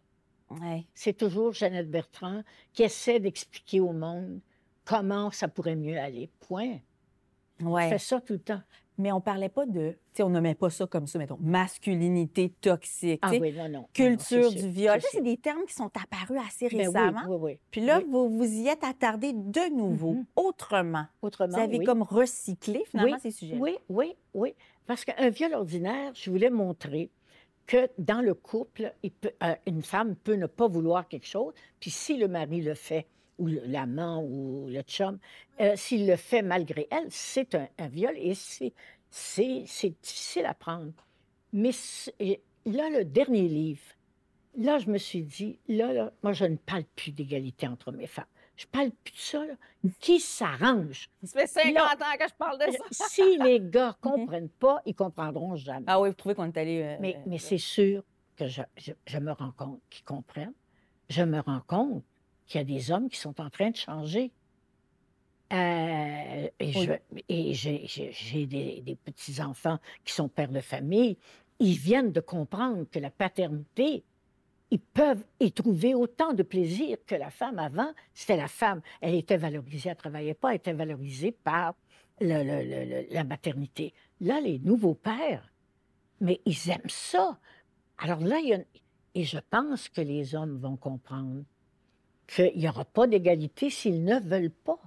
Ouais. 0.51 0.85
C'est 0.95 1.15
toujours 1.17 1.53
Jeannette 1.53 1.91
Bertrand 1.91 2.43
qui 2.73 2.83
essaie 2.85 3.19
d'expliquer 3.19 3.81
au 3.81 3.93
monde 3.93 4.41
comment 4.85 5.31
ça 5.31 5.49
pourrait 5.49 5.77
mieux 5.77 5.99
aller. 5.99 6.31
Point. 6.41 6.79
Ouais. 7.63 7.85
Je 7.85 7.89
fais 7.91 7.99
ça 7.99 8.21
tout 8.21 8.35
le 8.35 8.39
temps. 8.41 8.61
Mais 8.97 9.11
on 9.11 9.21
parlait 9.21 9.49
pas 9.49 9.67
de, 9.67 9.91
tu 9.91 9.97
sais, 10.13 10.23
on 10.23 10.29
nommait 10.31 10.55
pas 10.55 10.71
ça 10.71 10.87
comme 10.87 11.09
ça, 11.09 11.19
mettons, 11.19 11.37
masculinité 11.41 12.51
toxique, 12.61 13.19
Ah 13.23 13.33
oui, 13.33 13.53
non, 13.53 13.65
non. 13.65 13.69
non, 13.69 13.79
non, 13.81 13.89
culture 13.93 14.53
du 14.53 14.69
viol. 14.69 15.01
c'est 15.11 15.21
des 15.21 15.37
termes 15.37 15.65
qui 15.67 15.75
sont 15.75 15.91
apparus 16.01 16.39
assez 16.47 16.69
Ben 16.69 16.79
oui, 16.79 16.87
récemment. 16.87 17.23
oui. 17.41 17.59
Puis 17.73 17.81
là, 17.81 18.01
vous 18.09 18.29
vous 18.29 18.45
y 18.45 18.69
êtes 18.69 18.85
attardé 18.85 19.33
de 19.33 19.75
nouveau, 19.75 20.13
Mhm. 20.13 20.27
autrement. 20.37 21.07
Autrement, 21.23 21.57
Vous 21.57 21.61
avez 21.61 21.85
comme 21.85 22.03
recyclé, 22.03 22.85
finalement, 22.87 23.19
ces 23.19 23.33
sujets. 23.33 23.57
Oui, 23.59 23.77
oui, 23.89 24.15
oui. 24.33 24.55
Parce 24.87 25.05
qu'un 25.05 25.31
viol 25.31 25.55
ordinaire, 25.55 26.13
je 26.15 26.31
voulais 26.31 26.51
montrer 26.51 27.11
que 27.67 27.89
dans 27.99 28.21
le 28.21 28.35
couple, 28.35 28.93
il 29.03 29.11
peut- 29.11 29.33
euh, 29.43 29.55
une 29.67 29.83
femme 29.83 30.17
peut 30.17 30.35
ne 30.35 30.47
pas 30.47 30.69
vouloir 30.69 31.09
quelque 31.09 31.27
chose, 31.27 31.55
puis 31.81 31.91
si 31.91 32.17
le 32.19 32.29
mari 32.29 32.61
le 32.61 32.75
fait, 32.75 33.07
ou 33.39 33.49
l'amant 33.49 34.23
ou 34.23 34.69
le 34.69 34.83
chum, 34.83 35.19
euh, 35.61 35.75
s'il 35.77 36.07
le 36.07 36.17
fait 36.17 36.43
malgré 36.43 36.87
elle, 36.91 37.07
c'est 37.11 37.55
un, 37.55 37.69
un 37.79 37.89
viol 37.89 38.15
et 38.17 38.35
c'est, 38.35 38.73
c'est, 39.11 39.65
c'est 39.67 39.95
difficile 40.01 40.45
à 40.47 40.55
prendre. 40.55 40.93
Mais 41.53 41.71
là, 42.67 42.91
le 42.91 43.05
dernier 43.05 43.49
livre, 43.49 43.83
là, 44.57 44.79
je 44.79 44.89
me 44.89 44.99
suis 44.99 45.23
dit, 45.23 45.59
là, 45.69 45.93
là, 45.93 46.13
moi, 46.23 46.33
je 46.33 46.45
ne 46.45 46.57
parle 46.57 46.85
plus 46.97 47.11
d'égalité 47.11 47.67
entre 47.67 47.93
et 48.01 48.07
femmes. 48.07 48.25
Je 48.57 48.67
parle 48.67 48.91
plus 48.91 49.13
de 49.13 49.19
ça. 49.19 49.45
Là. 49.45 49.55
Qui 50.01 50.21
s'arrange? 50.21 51.09
Ça 51.25 51.41
fait 51.41 51.47
50 51.47 51.75
Là, 51.75 51.93
ans 51.95 52.17
que 52.19 52.29
je 52.29 52.35
parle 52.35 52.59
de 52.59 52.67
ça. 52.93 53.05
si 53.09 53.37
les 53.43 53.61
gars 53.61 53.97
comprennent 54.01 54.49
pas, 54.49 54.81
ils 54.87 54.95
comprendront 54.95 55.57
jamais. 55.57 55.85
Ah 55.89 56.01
oui, 56.01 56.09
vous 56.11 56.15
trouvez 56.15 56.35
qu'on 56.35 56.45
est 56.47 56.57
allé... 56.57 56.83
euh, 56.83 56.97
mais 57.01 57.17
euh, 57.17 57.21
mais 57.27 57.39
c'est 57.39 57.59
sûr 57.59 58.03
que 58.37 58.47
je, 58.47 58.63
je- 58.77 58.93
je 59.07 59.19
me 59.19 59.33
rends 59.33 59.53
compte 59.53 59.81
qu'ils 59.91 60.05
comprennent. 60.05 60.53
Je 61.09 61.23
me 61.23 61.41
rends 61.41 61.63
compte 61.67 62.03
qu'il 62.47 62.59
y 62.59 62.63
a 62.63 62.65
des 62.65 62.91
hommes 62.93 63.09
qui 63.09 63.19
sont 63.19 63.41
en 63.41 63.51
train 63.51 63.71
de 63.71 63.77
changer. 63.77 64.31
Euh, 65.53 66.49
et 66.59 67.53
j'ai 67.55 67.83
j'ai- 67.87 68.11
j'ai 68.13 68.47
des, 68.47 68.81
des 68.81 68.97
petits-enfants 68.97 69.79
qui 70.05 70.13
sont 70.13 70.29
pères 70.29 70.49
de 70.49 70.61
famille. 70.61 71.17
Ils 71.61 71.77
viennent 71.77 72.13
de 72.13 72.21
comprendre 72.21 72.85
que 72.91 72.99
la 72.99 73.11
paternité, 73.11 74.03
ils 74.75 74.81
peuvent 74.81 75.25
y 75.39 75.53
trouver 75.53 75.95
autant 75.95 76.33
de 76.33 76.43
plaisir 76.43 76.99
que 77.07 77.15
la 77.15 77.31
femme 77.31 77.61
avant. 77.61 77.93
C'était 78.13 78.37
la 78.37 78.49
femme. 78.49 78.83
Elle 79.01 79.15
était 79.15 79.37
valorisée, 79.37 79.91
elle 79.91 79.97
travaillait 79.97 80.35
pas, 80.35 80.51
elle 80.51 80.57
était 80.57 80.73
valorisée 80.73 81.31
par 81.31 81.77
la 82.19 83.23
maternité. 83.23 83.95
Là, 84.21 84.41
les 84.41 84.59
nouveaux 84.59 84.95
pères, 84.95 85.53
mais 86.21 86.41
ils 86.45 86.71
aiment 86.71 86.89
ça. 86.89 87.39
Alors 87.99 88.19
là, 88.19 88.41
il 88.41 88.49
y 88.49 88.55
a... 88.55 88.59
Et 89.15 89.23
je 89.23 89.39
pense 89.49 89.89
que 89.89 90.01
les 90.01 90.35
hommes 90.35 90.59
vont 90.59 90.77
comprendre 90.77 91.45
qu'il 92.27 92.59
n'y 92.59 92.69
aura 92.69 92.85
pas 92.85 93.07
d'égalité 93.07 93.71
s'ils 93.71 94.03
ne 94.03 94.19
veulent 94.19 94.51
pas. 94.51 94.81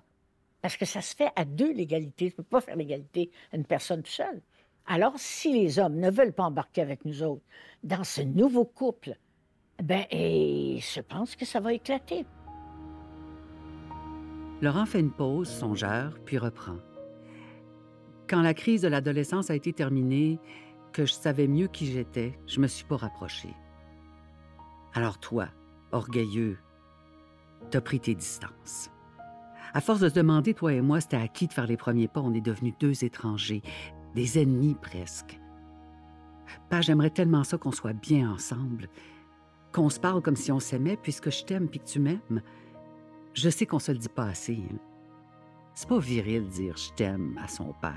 Parce 0.61 0.75
que 0.75 0.83
ça 0.85 0.99
se 0.99 1.15
fait 1.15 1.31
à 1.37 1.45
deux, 1.45 1.71
l'égalité. 1.71 2.27
Je 2.27 2.33
ne 2.33 2.37
peux 2.37 2.43
pas 2.43 2.59
faire 2.59 2.75
l'égalité 2.75 3.31
à 3.53 3.55
une 3.55 3.63
personne 3.63 4.03
seule. 4.03 4.41
Alors, 4.85 5.13
si 5.15 5.53
les 5.53 5.79
hommes 5.79 5.97
ne 5.97 6.11
veulent 6.11 6.33
pas 6.33 6.43
embarquer 6.43 6.81
avec 6.81 7.05
nous 7.05 7.23
autres 7.23 7.45
dans 7.83 8.03
ce 8.03 8.21
nouveau 8.21 8.65
couple, 8.65 9.17
ben, 9.83 10.05
et 10.11 10.79
je 10.79 11.01
pense 11.01 11.35
que 11.35 11.45
ça 11.45 11.59
va 11.59 11.73
éclater. 11.73 12.25
Laurent 14.61 14.85
fait 14.85 14.99
une 14.99 15.11
pause, 15.11 15.47
songeur, 15.47 16.17
puis 16.25 16.37
reprend. 16.37 16.77
Quand 18.27 18.41
la 18.41 18.53
crise 18.53 18.81
de 18.81 18.87
l'adolescence 18.87 19.51
a 19.51 19.55
été 19.55 19.71
terminée, 19.71 20.39
que 20.91 21.05
je 21.05 21.13
savais 21.13 21.47
mieux 21.47 21.67
qui 21.67 21.85
j'étais, 21.85 22.39
je 22.47 22.59
me 22.59 22.67
suis 22.67 22.85
pas 22.85 22.97
rapproché. 22.97 23.49
Alors 24.93 25.19
toi, 25.19 25.47
orgueilleux, 25.91 26.57
t'as 27.69 27.81
pris 27.81 27.99
tes 27.99 28.15
distances. 28.15 28.89
À 29.73 29.81
force 29.81 29.99
de 29.99 30.09
se 30.09 30.15
demander, 30.15 30.55
toi 30.55 30.73
et 30.73 30.81
moi, 30.81 31.01
c'était 31.01 31.17
à 31.17 31.27
qui 31.27 31.45
de 31.47 31.53
faire 31.53 31.67
les 31.67 31.77
premiers 31.77 32.07
pas, 32.07 32.21
on 32.21 32.33
est 32.33 32.41
devenus 32.41 32.73
deux 32.79 33.03
étrangers, 33.03 33.61
des 34.15 34.41
ennemis 34.41 34.75
presque. 34.81 35.39
Pas, 36.69 36.81
j'aimerais 36.81 37.11
tellement 37.11 37.43
ça 37.43 37.57
qu'on 37.57 37.71
soit 37.71 37.93
bien 37.93 38.31
ensemble, 38.31 38.89
qu'on 39.77 39.89
se 39.91 39.99
parle 39.99 40.23
comme 40.23 40.35
si 40.35 40.51
on 40.51 40.59
s'aimait, 40.59 40.97
puisque 40.97 41.29
je 41.29 41.43
t'aime 41.45 41.69
puis 41.69 41.79
que 41.79 41.85
tu 41.85 41.99
m'aimes. 41.99 42.41
Je 43.35 43.47
sais 43.47 43.67
qu'on 43.67 43.77
se 43.77 43.91
le 43.91 43.99
dit 43.99 44.09
pas 44.09 44.25
assez. 44.25 44.55
hein. 44.55 44.77
C'est 45.75 45.87
pas 45.87 45.99
viril 45.99 46.49
dire 46.49 46.75
je 46.75 46.91
t'aime 46.93 47.39
à 47.43 47.47
son 47.47 47.73
père. 47.73 47.93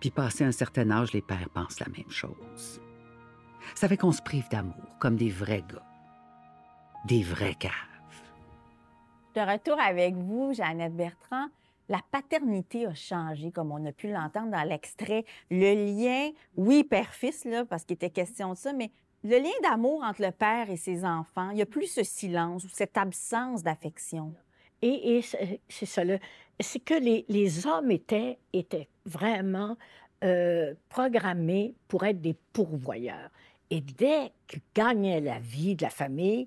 Puis 0.00 0.10
passé 0.10 0.42
un 0.42 0.50
certain 0.50 0.90
âge, 0.90 1.12
les 1.12 1.22
pères 1.22 1.48
pensent 1.50 1.78
la 1.78 1.86
même 1.96 2.10
chose. 2.10 2.80
Ça 3.76 3.86
fait 3.86 3.96
qu'on 3.96 4.10
se 4.10 4.20
prive 4.20 4.48
d'amour, 4.50 4.98
comme 4.98 5.14
des 5.14 5.30
vrais 5.30 5.62
gars. 5.62 5.86
Des 7.06 7.22
vrais 7.22 7.54
caves. 7.54 7.70
De 9.36 9.40
retour 9.40 9.78
avec 9.78 10.16
vous, 10.16 10.52
Jeannette 10.54 10.96
Bertrand, 10.96 11.46
la 11.88 12.00
paternité 12.10 12.86
a 12.86 12.94
changé, 12.94 13.52
comme 13.52 13.70
on 13.70 13.86
a 13.86 13.92
pu 13.92 14.10
l'entendre 14.10 14.50
dans 14.50 14.68
l'extrait. 14.68 15.24
Le 15.52 15.72
lien, 15.74 16.32
oui, 16.56 16.82
père-fils, 16.82 17.44
là, 17.44 17.64
parce 17.64 17.84
qu'il 17.84 17.94
était 17.94 18.10
question 18.10 18.54
de 18.54 18.56
ça, 18.56 18.72
mais 18.72 18.90
le 19.26 19.38
lien 19.38 19.50
d'amour 19.62 20.02
entre 20.04 20.22
le 20.22 20.30
père 20.30 20.70
et 20.70 20.76
ses 20.76 21.04
enfants, 21.04 21.50
il 21.50 21.56
n'y 21.56 21.62
a 21.62 21.66
plus 21.66 21.86
ce 21.86 22.02
silence 22.02 22.64
ou 22.64 22.68
cette 22.68 22.96
absence 22.96 23.62
d'affection. 23.62 24.32
Et, 24.82 25.18
et 25.18 25.22
c'est 25.68 25.86
ça, 25.86 26.02
c'est 26.60 26.80
que 26.80 26.94
les, 26.94 27.24
les 27.28 27.66
hommes 27.66 27.90
étaient, 27.90 28.38
étaient 28.52 28.88
vraiment 29.04 29.76
euh, 30.24 30.74
programmés 30.88 31.74
pour 31.88 32.04
être 32.04 32.20
des 32.20 32.36
pourvoyeurs. 32.52 33.30
Et 33.70 33.80
dès 33.80 34.32
qu'ils 34.46 34.62
gagnaient 34.74 35.20
la 35.20 35.38
vie 35.38 35.74
de 35.76 35.82
la 35.82 35.90
famille, 35.90 36.46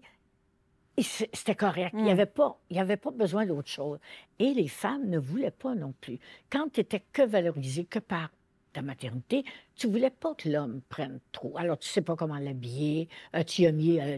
c'était 0.97 1.55
correct. 1.55 1.91
Il 1.93 2.03
n'y 2.03 2.09
Mm. 2.09 2.13
avait, 2.13 2.25
pas- 2.25 2.57
il 2.69 2.77
y 2.77 2.79
avait 2.79 2.97
pas 2.97 3.11
besoin 3.11 3.45
d'autre 3.45 3.69
chose. 3.69 3.99
Et 4.37 4.53
les 4.53 4.67
femmes 4.67 5.07
ne 5.09 5.17
voulaient 5.17 5.51
pas 5.51 5.75
non 5.75 5.93
plus. 6.01 6.19
Quand 6.51 6.71
tu 6.71 6.81
étais 6.81 7.03
que 7.13 7.21
valorisé 7.21 7.85
que 7.85 7.99
par 7.99 8.29
ta 8.73 8.81
maternité, 8.81 9.43
tu 9.75 9.87
voulais 9.87 10.09
pas 10.09 10.33
que 10.35 10.49
l'homme 10.49 10.81
prenne 10.89 11.19
trop. 11.31 11.57
Alors, 11.57 11.77
tu 11.77 11.87
sais 11.87 12.01
pas 12.01 12.15
comment 12.15 12.37
l'habiller, 12.37 13.07
euh, 13.35 13.43
tu 13.43 13.65
as 13.65 13.71
mis 13.71 13.99
euh, 13.99 14.17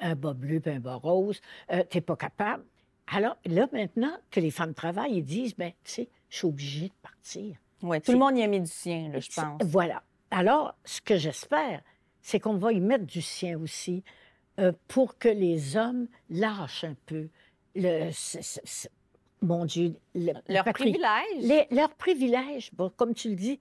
un 0.00 0.14
bas 0.14 0.34
bleu 0.34 0.60
et 0.64 0.70
un 0.70 0.80
bas 0.80 0.96
rose, 0.96 1.40
euh, 1.72 1.82
tu 1.90 1.96
n'es 1.96 2.00
pas 2.00 2.16
capable. 2.16 2.64
Alors, 3.12 3.36
là, 3.44 3.68
maintenant 3.72 4.16
que 4.30 4.40
les 4.40 4.50
femmes 4.50 4.74
travaillent, 4.74 5.16
ils 5.16 5.24
disent, 5.24 5.56
ben, 5.56 5.72
tu 5.84 5.92
sais, 5.92 6.08
je 6.28 6.36
suis 6.36 6.46
obligée 6.46 6.88
de 6.88 6.94
partir. 7.02 7.56
Ouais, 7.82 8.00
tout 8.00 8.12
le 8.12 8.18
monde 8.18 8.36
y 8.36 8.42
a 8.42 8.46
mis 8.46 8.60
du 8.60 8.70
sien, 8.70 9.10
je 9.18 9.28
pense. 9.34 9.60
Voilà. 9.64 10.02
Alors, 10.30 10.74
ce 10.84 11.00
que 11.00 11.16
j'espère, 11.16 11.82
c'est 12.22 12.38
qu'on 12.38 12.56
va 12.56 12.72
y 12.72 12.80
mettre 12.80 13.06
du 13.06 13.22
sien 13.22 13.58
aussi 13.58 14.04
euh, 14.58 14.72
pour 14.88 15.18
que 15.18 15.28
les 15.28 15.76
hommes 15.76 16.06
lâchent 16.28 16.84
un 16.84 16.94
peu 17.06 17.28
le, 17.74 18.10
mon 19.42 19.64
Dieu, 19.64 19.94
le, 20.14 20.32
le 20.48 20.54
Leur 20.54 20.64
privilège. 20.64 21.00
les- 21.40 21.66
leurs 21.70 21.94
privilèges, 21.94 22.70
bon, 22.74 22.90
comme 22.94 23.14
tu 23.14 23.30
le 23.30 23.36
dis, 23.36 23.58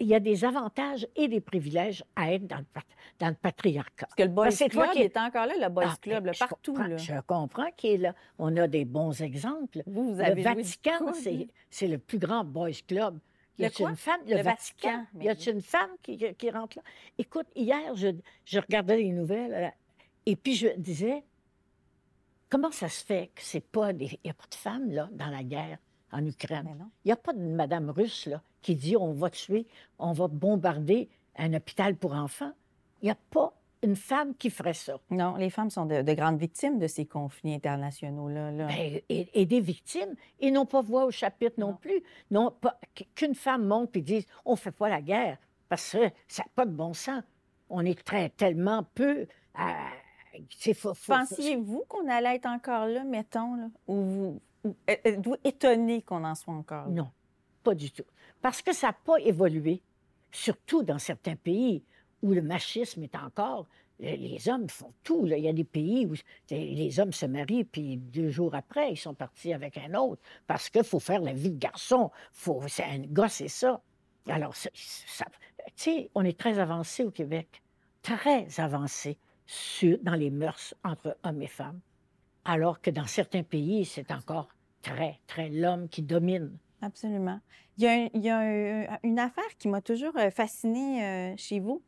il 0.00 0.06
y 0.06 0.14
a 0.14 0.20
des 0.20 0.44
avantages 0.44 1.06
et 1.16 1.28
des 1.28 1.40
privilèges 1.40 2.04
à 2.14 2.32
être 2.32 2.46
dans 2.46 2.58
le, 2.58 2.64
pat- 2.72 2.84
dans 3.18 3.28
le 3.28 3.34
patriarcat. 3.34 4.06
Parce 4.06 4.14
que 4.16 4.22
le 4.22 4.28
Boys 4.28 4.44
Parce 4.44 4.58
toi 4.58 4.68
Club 4.68 4.90
qui- 4.92 4.98
il 4.98 5.04
est 5.04 5.16
encore 5.16 5.46
là, 5.46 5.54
le 5.58 5.68
Boys 5.70 5.84
Ah, 5.88 5.96
Club, 6.00 6.24
ben, 6.24 6.26
là, 6.26 6.32
je 6.32 6.38
partout. 6.40 6.72
comprends- 6.74 6.88
Là. 6.88 6.96
Je 6.98 7.14
comprends 7.26 7.70
qu'il 7.76 7.90
est 7.90 7.96
là. 7.98 8.14
On 8.38 8.54
a 8.56 8.66
des 8.68 8.84
bons 8.84 9.20
exemples. 9.22 9.82
Vous, 9.86 10.12
vous 10.14 10.18
Le 10.18 10.24
avez 10.24 10.42
Vatican, 10.42 11.12
c'est 11.70 11.86
le 11.88 11.98
plus 11.98 12.18
grand 12.18 12.44
boys 12.44 12.70
club 12.86 13.18
Y 13.58 13.62
Le 13.62 13.66
a 13.66 13.70
quoi? 13.70 13.90
une 13.90 13.96
femme? 13.96 14.20
Le 14.26 14.36
Le, 14.36 14.42
Vatican. 14.42 14.88
Vatican, 14.90 15.06
mais 15.14 15.24
Y 15.26 15.28
a 15.48 15.52
une 15.52 15.62
femme 15.62 15.90
qui, 16.02 16.18
qui 16.34 16.50
rentre 16.50 16.76
là? 16.78 16.82
Écoute, 17.18 17.46
hier, 17.54 17.94
je, 17.94 18.08
je 18.44 18.58
regardais 18.58 18.96
les 18.96 19.10
nouvelles 19.12 19.54
euh, 19.54 19.68
et 20.26 20.34
puis 20.36 20.54
je 20.54 20.68
disais, 20.76 21.22
comment 22.50 22.70
ça 22.70 22.88
se 22.88 23.04
fait 23.04 23.30
que 23.34 23.42
c'est 23.42 23.60
pas 23.64 23.92
des... 23.92 24.06
Il 24.06 24.18
n'y 24.26 24.30
a 24.30 24.34
pas 24.34 24.46
de 24.50 24.54
femmes, 24.54 24.90
là, 24.90 25.08
dans 25.12 25.28
la 25.28 25.42
guerre 25.42 25.78
en 26.12 26.24
Ukraine? 26.24 26.68
Il 27.04 27.08
n'y 27.08 27.12
a 27.12 27.16
pas 27.16 27.32
de 27.32 27.40
madame 27.40 27.90
russe, 27.90 28.26
là, 28.26 28.42
qui 28.62 28.74
dit 28.76 28.96
on 28.96 29.12
va 29.12 29.30
tuer, 29.30 29.66
on 29.98 30.12
va 30.12 30.28
bombarder 30.28 31.08
un 31.36 31.52
hôpital 31.54 31.96
pour 31.96 32.12
enfants. 32.14 32.52
Il 33.02 33.06
n'y 33.06 33.10
a 33.10 33.16
pas 33.30 33.52
une 33.82 33.96
femme 33.96 34.34
qui 34.36 34.48
ferait 34.48 34.72
ça. 34.72 34.98
Non, 35.10 35.36
les 35.36 35.50
femmes 35.50 35.68
sont 35.68 35.84
de, 35.84 36.00
de 36.00 36.12
grandes 36.14 36.38
victimes 36.38 36.78
de 36.78 36.86
ces 36.86 37.04
conflits 37.04 37.52
internationaux-là. 37.54 38.50
là. 38.50 38.66
Ben, 38.68 39.00
et, 39.10 39.28
et 39.34 39.44
des 39.44 39.60
victimes, 39.60 40.14
et 40.40 40.50
n'ont 40.50 40.64
pas 40.64 40.80
voix 40.80 41.04
au 41.04 41.10
chapitre 41.10 41.56
non, 41.58 41.68
Non. 41.72 41.74
plus. 41.74 42.02
Non, 42.30 42.50
pas 42.50 42.78
qu'une 43.14 43.34
femme 43.34 43.66
monte 43.66 43.94
et 43.96 44.00
dise 44.00 44.26
on 44.46 44.52
ne 44.52 44.56
fait 44.56 44.70
pas 44.72 44.88
la 44.88 45.02
guerre 45.02 45.36
parce 45.68 45.92
que 45.92 46.08
ça 46.28 46.44
n'a 46.44 46.48
pas 46.54 46.64
de 46.64 46.70
bon 46.70 46.94
sens. 46.94 47.22
On 47.68 47.84
est 47.84 48.02
très 48.02 48.30
tellement 48.30 48.84
peu. 48.94 49.26
à- 49.54 49.76
Pensiez-vous 51.18 51.84
qu'on 51.88 52.08
allait 52.08 52.36
être 52.36 52.46
encore 52.46 52.86
là, 52.86 53.04
mettons, 53.04 53.54
là? 53.56 53.68
ou 53.86 53.94
vous 54.02 54.40
ou 54.64 54.74
êtes-vous 54.86 55.36
étonné 55.44 56.02
qu'on 56.02 56.24
en 56.24 56.34
soit 56.34 56.54
encore 56.54 56.86
là? 56.86 56.90
Non, 56.92 57.10
pas 57.62 57.74
du 57.74 57.90
tout. 57.90 58.04
Parce 58.40 58.62
que 58.62 58.72
ça 58.72 58.88
n'a 58.88 58.92
pas 58.94 59.16
évolué, 59.20 59.82
surtout 60.32 60.82
dans 60.82 60.98
certains 60.98 61.36
pays 61.36 61.82
où 62.22 62.32
le 62.32 62.40
machisme 62.42 63.02
est 63.02 63.14
encore. 63.16 63.66
Les 64.00 64.16
les 64.16 64.48
hommes 64.48 64.68
font 64.68 64.92
tout. 65.04 65.24
là. 65.26 65.36
Il 65.36 65.44
y 65.44 65.48
a 65.48 65.52
des 65.52 65.64
pays 65.64 66.06
où 66.06 66.14
les 66.50 66.98
hommes 66.98 67.12
se 67.12 67.26
marient, 67.26 67.64
puis 67.64 67.96
deux 67.98 68.28
jours 68.30 68.54
après, 68.54 68.92
ils 68.92 68.96
sont 68.96 69.14
partis 69.14 69.52
avec 69.52 69.76
un 69.78 69.94
autre. 69.94 70.20
Parce 70.46 70.68
qu'il 70.70 70.82
faut 70.82 70.98
faire 70.98 71.20
la 71.20 71.32
vie 71.32 71.50
de 71.50 71.58
garçon. 71.58 72.10
Faut, 72.32 72.60
c'est 72.66 72.82
un 72.84 72.98
gars, 73.00 73.28
c'est 73.28 73.48
ça. 73.48 73.80
Alors, 74.26 74.56
ça, 74.56 74.70
ça- 74.74 75.26
tu 75.66 75.72
sais, 75.76 76.10
on 76.14 76.24
est 76.24 76.38
très 76.38 76.58
avancé 76.58 77.04
au 77.04 77.10
Québec. 77.10 77.62
Très 78.02 78.46
avancé 78.58 79.16
sur, 79.46 79.98
dans 80.02 80.14
les 80.14 80.30
mœurs 80.30 80.74
entre 80.84 81.16
hommes 81.24 81.42
et 81.42 81.46
femmes. 81.46 81.80
Alors 82.44 82.80
que 82.80 82.90
dans 82.90 83.06
certains 83.06 83.42
pays, 83.42 83.84
c'est 83.84 84.10
encore 84.10 84.48
très, 84.82 85.20
très 85.26 85.48
l'homme 85.48 85.88
qui 85.88 86.02
domine. 86.02 86.56
Absolument. 86.82 87.40
Il 87.78 87.84
y 87.84 87.86
a, 87.86 87.92
un- 87.92 88.08
il 88.14 88.22
y 88.22 88.28
a 88.30 88.38
un- 88.38 88.98
une 89.02 89.18
affaire 89.18 89.56
qui 89.58 89.68
m'a 89.68 89.80
toujours 89.80 90.16
euh, 90.18 90.30
fascinée 90.30 91.02
euh, 91.04 91.34
chez 91.36 91.60
vous. 91.60 91.82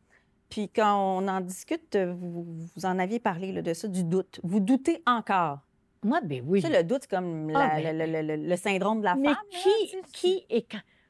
Puis 0.48 0.68
quand 0.68 1.18
on 1.18 1.28
en 1.28 1.40
discute, 1.40 1.96
vous, 1.96 2.46
vous 2.74 2.86
en 2.86 2.98
aviez 2.98 3.18
parlé 3.20 3.52
là, 3.52 3.62
de 3.62 3.74
ça, 3.74 3.88
du 3.88 4.04
doute. 4.04 4.40
Vous 4.44 4.60
doutez 4.60 5.02
encore? 5.06 5.58
Moi, 6.04 6.20
ben 6.22 6.42
oui. 6.46 6.62
Tu 6.62 6.68
sais, 6.68 6.76
le 6.76 6.84
doute, 6.84 7.02
c'est 7.02 7.10
comme 7.10 7.50
la- 7.50 7.58
Ah, 7.72 7.80
ben- 7.80 7.98
le, 7.98 8.06
le- 8.06 8.36
le- 8.36 8.48
le 8.48 8.56
syndrome 8.56 9.00
de 9.00 9.04
la 9.06 9.16
mais 9.16 9.28
femme. 9.28 9.36
tu 9.50 9.68
qui, 10.12 10.12
qui 10.12 10.46
est. 10.50 10.68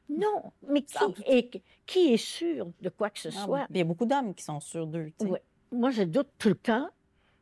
Non, 0.09 0.51
mais 0.67 0.81
qui 0.81 0.93
Sans 0.93 1.07
doute. 1.09 1.21
est, 1.27 1.61
qui 1.85 2.13
est 2.13 2.17
sûr 2.17 2.71
de 2.81 2.89
quoi 2.89 3.09
que 3.09 3.19
ce 3.19 3.27
Ah 3.29 3.31
oui. 3.41 3.45
soit? 3.45 3.67
Il 3.69 3.77
y 3.77 3.81
a 3.81 3.83
beaucoup 3.83 4.05
d'hommes 4.05 4.33
qui 4.33 4.43
sont 4.43 4.59
sûrs 4.59 4.87
d'eux. 4.87 5.11
tu 5.19 5.25
sais. 5.25 5.31
Ouais. 5.31 5.41
Moi, 5.71 5.91
je 5.91 6.03
doute 6.03 6.29
tout 6.37 6.49
le 6.49 6.55
temps. 6.55 6.89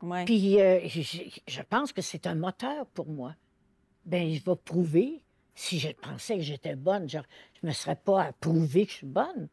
Ouais. 0.01 0.25
Puis 0.25 0.60
euh, 0.62 0.79
je, 0.88 1.62
pense 1.63 1.94
que 1.94 2.01
c'est 2.01 2.27
un 2.27 2.36
moteur 2.36 2.86
pour 2.88 3.08
moi. 3.08 3.34
Ben, 4.05 4.32
je 4.34 4.44
vais 4.44 4.55
prouver. 4.55 5.24
Si 5.55 5.79
je 5.79 5.89
pensais 5.94 6.36
que 6.36 6.44
j'étais 6.44 6.75
bonne, 6.75 7.08
je 7.10 7.17
ne 7.17 7.24
me 7.70 7.72
serais 7.72 7.96
pas 7.96 8.24
à 8.24 8.32
prouver 8.34 8.86
que 8.86 8.91
je 8.91 8.98
suis 8.98 9.08
bonne. 9.08 9.48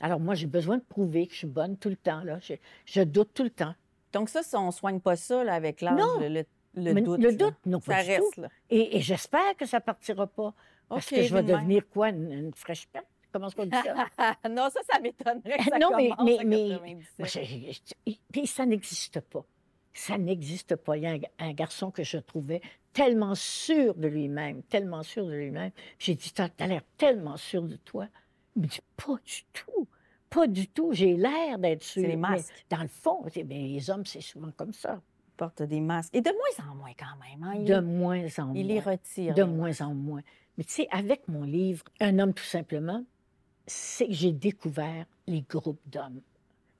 Alors 0.00 0.20
moi, 0.20 0.34
j'ai 0.34 0.46
besoin 0.46 0.76
de 0.76 0.82
prouver 0.82 1.26
que 1.26 1.32
je 1.32 1.38
suis 1.38 1.46
bonne 1.46 1.76
tout 1.78 1.88
le 1.88 1.96
temps. 1.96 2.22
Là. 2.22 2.38
Je, 2.40 2.54
je 2.84 3.00
doute 3.00 3.30
tout 3.34 3.44
le 3.44 3.50
temps. 3.50 3.74
Donc 4.12 4.28
ça, 4.28 4.42
si 4.42 4.54
on 4.56 4.66
ne 4.66 4.70
soigne 4.72 5.00
pas 5.00 5.16
ça 5.16 5.42
là, 5.42 5.54
avec 5.54 5.80
l'âge, 5.80 5.98
le, 6.20 6.28
le- 6.28 6.44
le 6.74 6.94
Mais 6.94 7.02
doute, 7.02 7.20
le 7.20 7.34
doute, 7.34 7.54
non, 7.66 7.80
ça 7.80 7.94
pas 7.94 8.02
du 8.04 8.10
reste. 8.10 8.34
tout. 8.34 8.40
Là. 8.42 8.48
Et, 8.70 8.98
et 8.98 9.00
j'espère 9.00 9.56
que 9.56 9.66
ça 9.66 9.80
partira 9.80 10.26
pas. 10.26 10.54
Parce 10.88 11.10
OK, 11.10 11.18
que 11.18 11.22
je 11.24 11.34
vais 11.34 11.42
devenir 11.42 11.88
quoi, 11.88 12.10
une, 12.10 12.30
une 12.30 12.54
fraîche 12.54 12.86
perte? 12.86 13.06
Comment 13.32 13.48
est-ce 13.48 13.56
qu'on 13.56 13.66
dit 13.66 13.76
ça? 13.76 13.94
non, 14.48 14.68
ça, 14.70 14.80
ça 14.90 14.98
m'étonnerait 15.00 15.58
que 15.58 15.64
ça 15.64 15.78
Non, 15.78 15.90
mais- 15.96 16.10
commence 16.10 16.24
mais- 16.26 16.38
à 16.38 16.44
mais- 16.44 16.68
97. 16.70 17.18
Moi, 17.18 17.28
je- 17.28 17.40
je- 17.72 17.80
je- 18.12 18.16
puis 18.32 18.46
ça 18.46 18.64
n'existe 18.66 19.20
pas. 19.20 19.44
Ça 19.92 20.16
n'existe 20.16 20.76
pas. 20.76 20.96
Il 20.96 21.02
y 21.02 21.06
a 21.06 21.10
un, 21.12 21.18
un 21.38 21.52
garçon 21.52 21.90
que 21.90 22.04
je 22.04 22.18
trouvais 22.18 22.60
tellement 22.92 23.34
sûr 23.34 23.94
de 23.94 24.06
lui-même, 24.08 24.62
tellement 24.64 25.02
sûr 25.02 25.26
de 25.26 25.32
lui-même. 25.32 25.72
J'ai 25.98 26.14
dit, 26.14 26.32
t'as 26.32 26.48
as, 26.58 26.66
l'air 26.66 26.82
tellement 26.96 27.36
sûr 27.36 27.62
de 27.62 27.76
toi. 27.76 28.06
Il 28.56 28.62
me 28.62 28.66
dit, 28.68 28.80
pas 28.96 29.14
du 29.24 29.42
tout. 29.52 29.88
Pas 30.30 30.46
du 30.46 30.68
tout. 30.68 30.92
J'ai 30.92 31.16
l'air 31.16 31.58
d'être 31.58 31.82
sûr. 31.82 32.02
les 32.02 32.08
Mais 32.08 32.16
masques. 32.16 32.66
dans 32.70 32.82
le 32.82 32.88
fond, 32.88 33.24
c'est- 33.32 33.44
ben, 33.44 33.58
les 33.58 33.90
hommes, 33.90 34.04
c'est 34.06 34.20
souvent 34.20 34.50
comme 34.56 34.72
ça. 34.72 35.00
Ils 35.28 35.36
portent 35.36 35.62
des 35.62 35.80
masques. 35.80 36.14
Et 36.14 36.20
de 36.20 36.30
moins 36.30 36.70
en 36.70 36.74
moins 36.76 36.92
quand 36.98 37.16
même. 37.28 37.42
hein. 37.42 37.54
Ils, 37.56 37.64
De 37.64 37.80
moins 37.80 38.24
en 38.38 38.54
ils 38.54 38.66
les 38.66 38.74
moins. 38.74 38.92
retirent. 38.92 39.34
De 39.34 39.42
les 39.42 39.48
moins 39.48 39.80
en 39.80 39.94
moins. 39.94 40.20
Mais 40.56 40.64
tu 40.64 40.72
sais, 40.74 40.88
avec 40.90 41.26
mon 41.28 41.42
livre, 41.44 41.84
Un 42.00 42.18
homme 42.18 42.34
tout 42.34 42.42
simplement, 42.44 43.04
c'est 43.68 44.06
que 44.08 44.12
j'ai 44.12 44.32
découvert 44.32 45.06
les 45.26 45.42
groupes 45.42 45.80
d'hommes. 45.86 46.20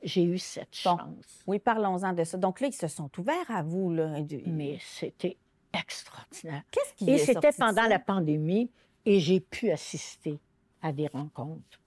J'ai 0.03 0.25
eu 0.25 0.39
cette 0.39 0.69
Bon. 0.85 0.97
chance. 0.97 1.43
Oui, 1.47 1.59
parlons-en 1.59 2.13
de 2.13 2.25
ça. 2.25 2.37
Donc 2.39 2.61
là, 2.61 2.69
ils 2.69 2.73
se 2.75 2.89
sont 2.89 3.11
ouverts 3.19 3.51
à 3.51 3.63
vous. 3.63 3.93
Là. 3.93 4.19
Mais 4.47 4.79
c'était 4.81 5.37
extraordinaire. 5.73 6.63
Qu'est-ce 6.71 6.95
qui 6.95 7.11
Et 7.11 7.19
c'était 7.19 7.53
pendant 7.53 7.83
la 7.87 7.99
pandémie 7.99 8.71
et 9.05 9.21
j'ai 9.21 9.41
pu 9.41 9.71
assister 9.71 10.39
à 10.83 10.93
des 10.93 11.07
rencontres. 11.09 11.79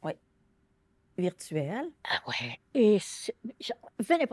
virtuelle. 1.17 1.87
Ah 2.03 2.19
ouais. 2.27 2.59
Et 2.73 2.97
je 2.97 3.31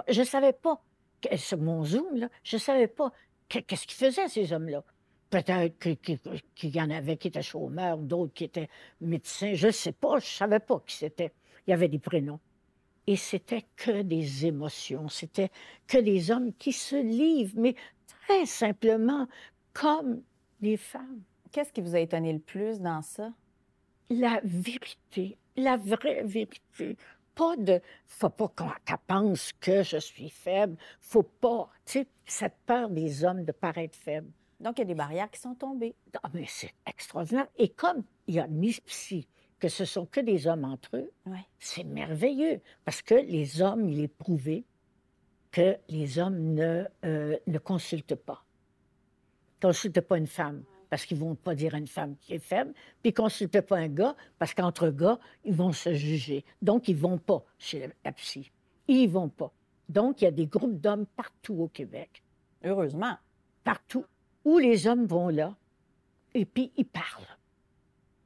je 0.09 0.23
savais 0.23 0.53
pas, 0.53 0.83
que- 1.21 1.37
sur 1.37 1.59
mon 1.59 1.85
Zoom, 1.85 2.17
là, 2.17 2.29
je 2.43 2.57
savais 2.57 2.87
pas 2.87 3.13
que- 3.49 3.59
qu'est-ce 3.59 3.87
qu'ils 3.87 3.97
faisaient, 3.99 4.29
ces 4.29 4.53
hommes-là. 4.53 4.83
Peut-être 5.31 5.79
qu'il 5.79 6.77
y 6.77 6.81
en 6.81 6.91
avait 6.91 7.17
qui 7.17 7.29
étaient 7.29 7.43
chômeurs, 7.43 7.99
d'autres 7.99 8.33
qui 8.33 8.45
étaient 8.45 8.71
médecins, 9.01 9.53
je 9.55 9.71
sais 9.71 9.93
pas, 9.93 10.19
je 10.19 10.27
savais 10.27 10.61
pas 10.61 10.83
qui 10.87 10.97
c'était. 10.97 11.33
Il 11.67 11.71
y 11.71 11.75
avait 11.75 11.89
des 11.89 11.99
prénoms. 11.99 12.41
Et 13.07 13.17
c'était 13.17 13.65
que 13.77 14.03
des 14.03 14.47
émotions, 14.47 15.09
c'était 15.09 15.51
que 15.87 15.99
des 15.99 16.31
hommes 16.31 16.53
qui 16.55 16.73
se 16.73 16.97
livrent, 16.97 17.59
mais 17.59 17.75
très 18.27 18.47
simplement, 18.47 19.27
comme 19.73 20.23
des 20.61 20.77
femmes. 20.77 21.23
Qu'est-ce 21.53 21.73
qui 21.73 21.81
vous 21.81 21.95
a 21.95 22.01
étonné 22.01 22.33
le 22.33 22.39
plus 22.39 22.81
dans 22.81 23.03
ça? 23.03 23.33
la 24.11 24.41
vérité, 24.45 25.37
la 25.57 25.77
vraie 25.77 26.23
vérité. 26.25 26.97
Pas 27.35 27.57
de. 27.57 27.81
Faut 28.07 28.31
pas 28.31 28.49
qu'on 28.49 28.71
qu'elle 28.85 28.97
pense 29.07 29.53
que 29.61 29.83
je 29.83 29.99
suis 29.99 30.31
faible. 30.31 30.77
Faut 31.01 31.23
pas. 31.23 31.71
Tu 31.85 32.01
sais, 32.01 32.07
cette 32.25 32.57
peur 32.67 32.91
des 32.91 33.25
hommes 33.25 33.45
de 33.45 33.53
paraître 33.53 33.97
faible. 33.97 34.31
Donc, 34.61 34.79
il 34.79 34.81
y 34.81 34.83
a 34.83 34.87
des 34.87 34.95
barrières 34.95 35.31
qui 35.31 35.41
sont 35.41 35.55
tombées. 35.55 35.95
Ah, 36.23 36.29
mais 36.35 36.45
c'est 36.49 36.75
extraordinaire. 36.87 37.47
Et 37.57 37.69
comme 37.69 38.03
il 38.27 38.35
y 38.35 38.41
a 38.41 38.47
mis 38.49 38.73
psy, 38.87 39.29
que 39.61 39.69
ce 39.69 39.85
sont 39.85 40.07
que 40.07 40.21
des 40.21 40.47
hommes 40.47 40.65
entre 40.65 40.97
eux, 40.97 41.11
Ouais. 41.27 41.45
c'est 41.59 41.85
merveilleux. 41.85 42.61
Parce 42.85 43.03
que 43.03 43.15
les 43.15 43.61
hommes, 43.63 43.89
il 43.89 44.01
est 44.01 44.09
prouvé 44.09 44.65
que 45.51 45.77
les 45.89 46.19
hommes 46.19 46.55
ne, 46.55 46.85
euh, 47.05 47.37
ne 47.47 47.59
consultent 47.59 48.15
pas. 48.17 48.45
Ne 49.63 49.69
consultent 49.69 50.01
pas 50.01 50.19
une 50.19 50.27
femme 50.27 50.63
parce 50.91 51.05
qu'ils 51.05 51.19
ne 51.19 51.25
vont 51.25 51.35
pas 51.35 51.55
dire 51.55 51.75
à 51.75 51.79
une 51.79 51.87
femme 51.87 52.17
qui 52.21 52.33
est 52.35 52.39
faible, 52.39 52.73
puis 53.03 53.11
ils 53.11 53.15
consultent 53.15 53.61
pas 53.61 53.77
un 53.77 53.89
gars 53.89 54.17
parce 54.39 54.55
qu'entre 54.55 54.89
gars, 54.91 55.19
ils 55.45 55.55
vont 55.55 55.73
se 55.73 55.93
juger. 55.95 56.45
Donc, 56.63 56.89
ils 56.89 56.97
ne 56.97 57.01
vont 57.01 57.19
pas 57.19 57.45
chez 57.59 57.91
la 58.05 58.13
psy. 58.13 58.51
Ils 58.89 59.09
vont 59.09 59.29
pas. 59.29 59.53
Donc, 59.89 60.21
il 60.23 60.25
y 60.25 60.29
a 60.29 60.31
des 60.31 60.47
groupes 60.47 60.81
d'hommes 60.81 61.05
partout 61.07 61.55
au 61.61 61.69
Québec, 61.69 62.23
Heureusement. 62.65 63.17
partout, 63.65 64.05
où 64.49 64.59
les 64.59 64.87
hommes 64.87 65.07
vont 65.07 65.29
là, 65.29 65.55
et 66.35 66.45
puis 66.45 66.73
ils 66.77 66.87
parlent. 66.87 67.37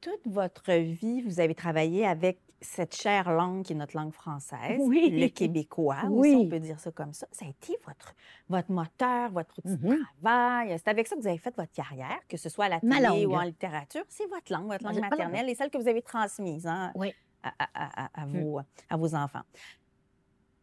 Toute 0.01 0.25
votre 0.27 0.71
vie, 0.73 1.21
vous 1.21 1.39
avez 1.39 1.55
travaillé 1.55 2.05
avec 2.05 2.39
cette 2.61 2.95
chère 2.95 3.29
langue 3.31 3.63
qui 3.65 3.73
est 3.73 3.75
notre 3.75 3.95
langue 3.97 4.13
française, 4.13 4.79
Oui. 4.81 5.09
le 5.11 5.27
québécois, 5.27 5.97
Oui. 6.09 6.29
aussi, 6.33 6.45
on 6.45 6.49
peut 6.49 6.59
dire 6.61 6.79
ça 6.79 6.91
comme 6.91 7.11
ça. 7.13 7.27
Ça 7.31 7.45
a 7.45 7.49
été 7.49 7.77
votre, 7.85 8.13
votre 8.47 8.71
moteur, 8.71 9.31
votre 9.31 9.59
outil 9.59 9.77
de 9.77 9.85
Mhm. 9.87 9.99
travail. 10.21 10.77
C'est 10.77 10.87
avec 10.87 11.07
ça 11.07 11.15
que 11.17 11.21
vous 11.21 11.27
avez 11.27 11.37
fait 11.37 11.53
votre 11.57 11.71
carrière, 11.73 12.19
que 12.29 12.37
ce 12.37 12.47
soit 12.47 12.65
à 12.65 12.69
la 12.69 12.79
télé 12.79 13.25
ou 13.25 13.35
en 13.35 13.41
littérature. 13.41 14.03
C'est 14.07 14.27
votre 14.27 14.49
langue, 14.51 14.67
votre 14.67 14.85
langue 14.85 14.99
maternelle 15.01 15.49
et 15.49 15.55
celle 15.55 15.69
que 15.69 15.77
vous 15.77 15.87
avez 15.89 16.01
transmise 16.01 16.65
hein, 16.67 16.91
Oui. 16.95 17.13
à, 17.43 17.49
à- 17.59 17.69
à- 17.73 18.05
à- 18.05 18.21
à 18.21 18.25
Mm. 18.25 18.41
vos, 18.41 18.59
à 18.89 18.97
vos 18.97 19.13
enfants. 19.15 19.43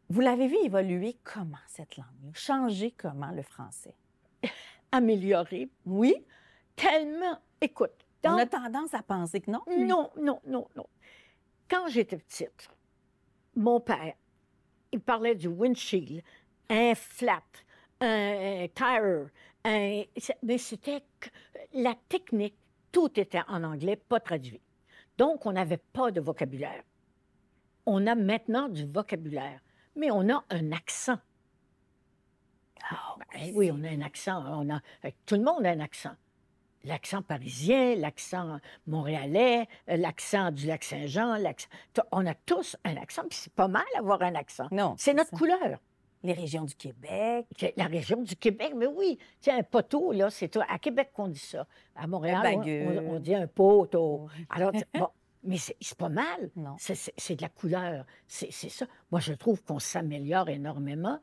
Vous 0.08 0.20
l'avez 0.22 0.48
vu 0.48 0.56
évoluer 0.64 1.16
comment, 1.22 1.58
cette 1.68 1.96
langue? 1.98 2.06
Changer 2.34 2.92
comment, 2.92 3.30
le 3.30 3.42
français? 3.42 3.94
Améliorer. 4.92 5.68
Oui. 5.86 6.14
Tellement. 6.76 7.38
Écoute, 7.60 7.92
On 8.24 8.36
a 8.36 8.46
tendance 8.46 8.94
à 8.94 9.02
penser 9.02 9.40
que 9.40 9.50
non. 9.50 9.60
mais- 9.66 9.84
Non, 9.84 10.10
non, 10.20 10.40
non, 10.46 10.68
non. 10.76 10.86
Quand 11.68 11.88
j'étais 11.88 12.16
petite, 12.18 12.68
mon 13.54 13.80
père, 13.80 14.14
il 14.92 15.00
parlait 15.00 15.34
du 15.34 15.48
windshield, 15.48 16.22
un 16.68 16.94
flat, 16.94 17.42
un 18.00 18.66
tire, 18.74 19.28
un... 19.64 20.02
Mais 20.42 20.58
c'était 20.58 21.02
que 21.20 21.28
la 21.74 21.94
technique, 22.08 22.56
tout 22.92 23.18
était 23.20 23.42
en 23.46 23.62
anglais, 23.62 23.96
pas 23.96 24.20
traduit. 24.20 24.60
Donc, 25.16 25.46
on 25.46 25.52
n'avait 25.52 25.76
pas 25.76 26.10
de 26.10 26.20
vocabulaire. 26.20 26.82
On 27.86 28.06
a 28.06 28.14
maintenant 28.14 28.68
du 28.68 28.86
vocabulaire, 28.86 29.60
mais 29.96 30.10
on 30.10 30.28
a 30.28 30.44
un 30.50 30.72
accent. 30.72 31.18
Ah, 32.90 33.14
Ben 33.32 33.52
oui, 33.54 33.70
on 33.72 33.82
a 33.84 33.88
un 33.88 34.00
accent. 34.02 34.42
On 34.62 34.68
a, 34.74 34.80
tout 35.26 35.36
le 35.36 35.42
monde 35.42 35.64
a 35.64 35.70
un 35.70 35.80
accent. 35.80 36.12
l'accent 36.82 37.20
parisien, 37.22 37.94
l'accent 37.96 38.58
montréalais, 38.86 39.66
euh, 39.90 39.96
l'accent 39.98 40.50
du 40.50 40.66
lac 40.66 40.82
Saint-Jean. 40.82 41.34
l'accent- 41.36 41.68
On 42.10 42.26
a 42.26 42.34
tous 42.34 42.74
un 42.84 42.96
accent, 42.96 43.22
puis 43.28 43.38
c'est 43.38 43.52
pas 43.52 43.68
mal 43.68 43.84
avoir 43.98 44.22
un 44.22 44.34
accent. 44.34 44.66
Non. 44.72 44.94
C'est 44.98 45.12
notre 45.14 45.28
ça. 45.30 45.36
couleur. 45.36 45.78
Les 46.22 46.32
régions 46.32 46.64
du 46.64 46.74
Québec. 46.74 47.46
La 47.76 47.84
région 47.86 48.22
du 48.22 48.34
Québec, 48.36 48.72
mais 48.76 48.86
oui. 48.86 49.18
Tiens, 49.40 49.58
un 49.58 49.62
poteau, 49.62 50.12
là, 50.12 50.30
c'est 50.30 50.48
toi. 50.48 50.64
À 50.70 50.78
Québec 50.78 51.10
qu'on 51.14 51.28
dit 51.28 51.38
ça. 51.38 51.66
À 51.96 52.06
Montréal, 52.06 52.38
on- 52.40 52.58
baguette. 52.58 52.88
on, 53.06 53.14
on 53.16 53.18
dit 53.20 53.34
un 53.34 53.46
poteau. 53.46 54.28
Alors, 54.50 54.72
bon, 54.94 55.08
mais 55.44 55.56
c'est 55.58 55.96
pas 55.98 56.08
mal. 56.10 56.50
Non. 56.56 56.76
C'est- 56.78 57.34
de 57.36 57.42
la 57.42 57.48
couleur. 57.50 58.04
C'est 58.26 58.50
c'est 58.52 58.68
ça. 58.70 58.86
Moi, 59.10 59.20
je 59.20 59.32
trouve 59.34 59.62
qu'on 59.62 59.78
s'améliore 59.78 60.48
énormément 60.48 61.20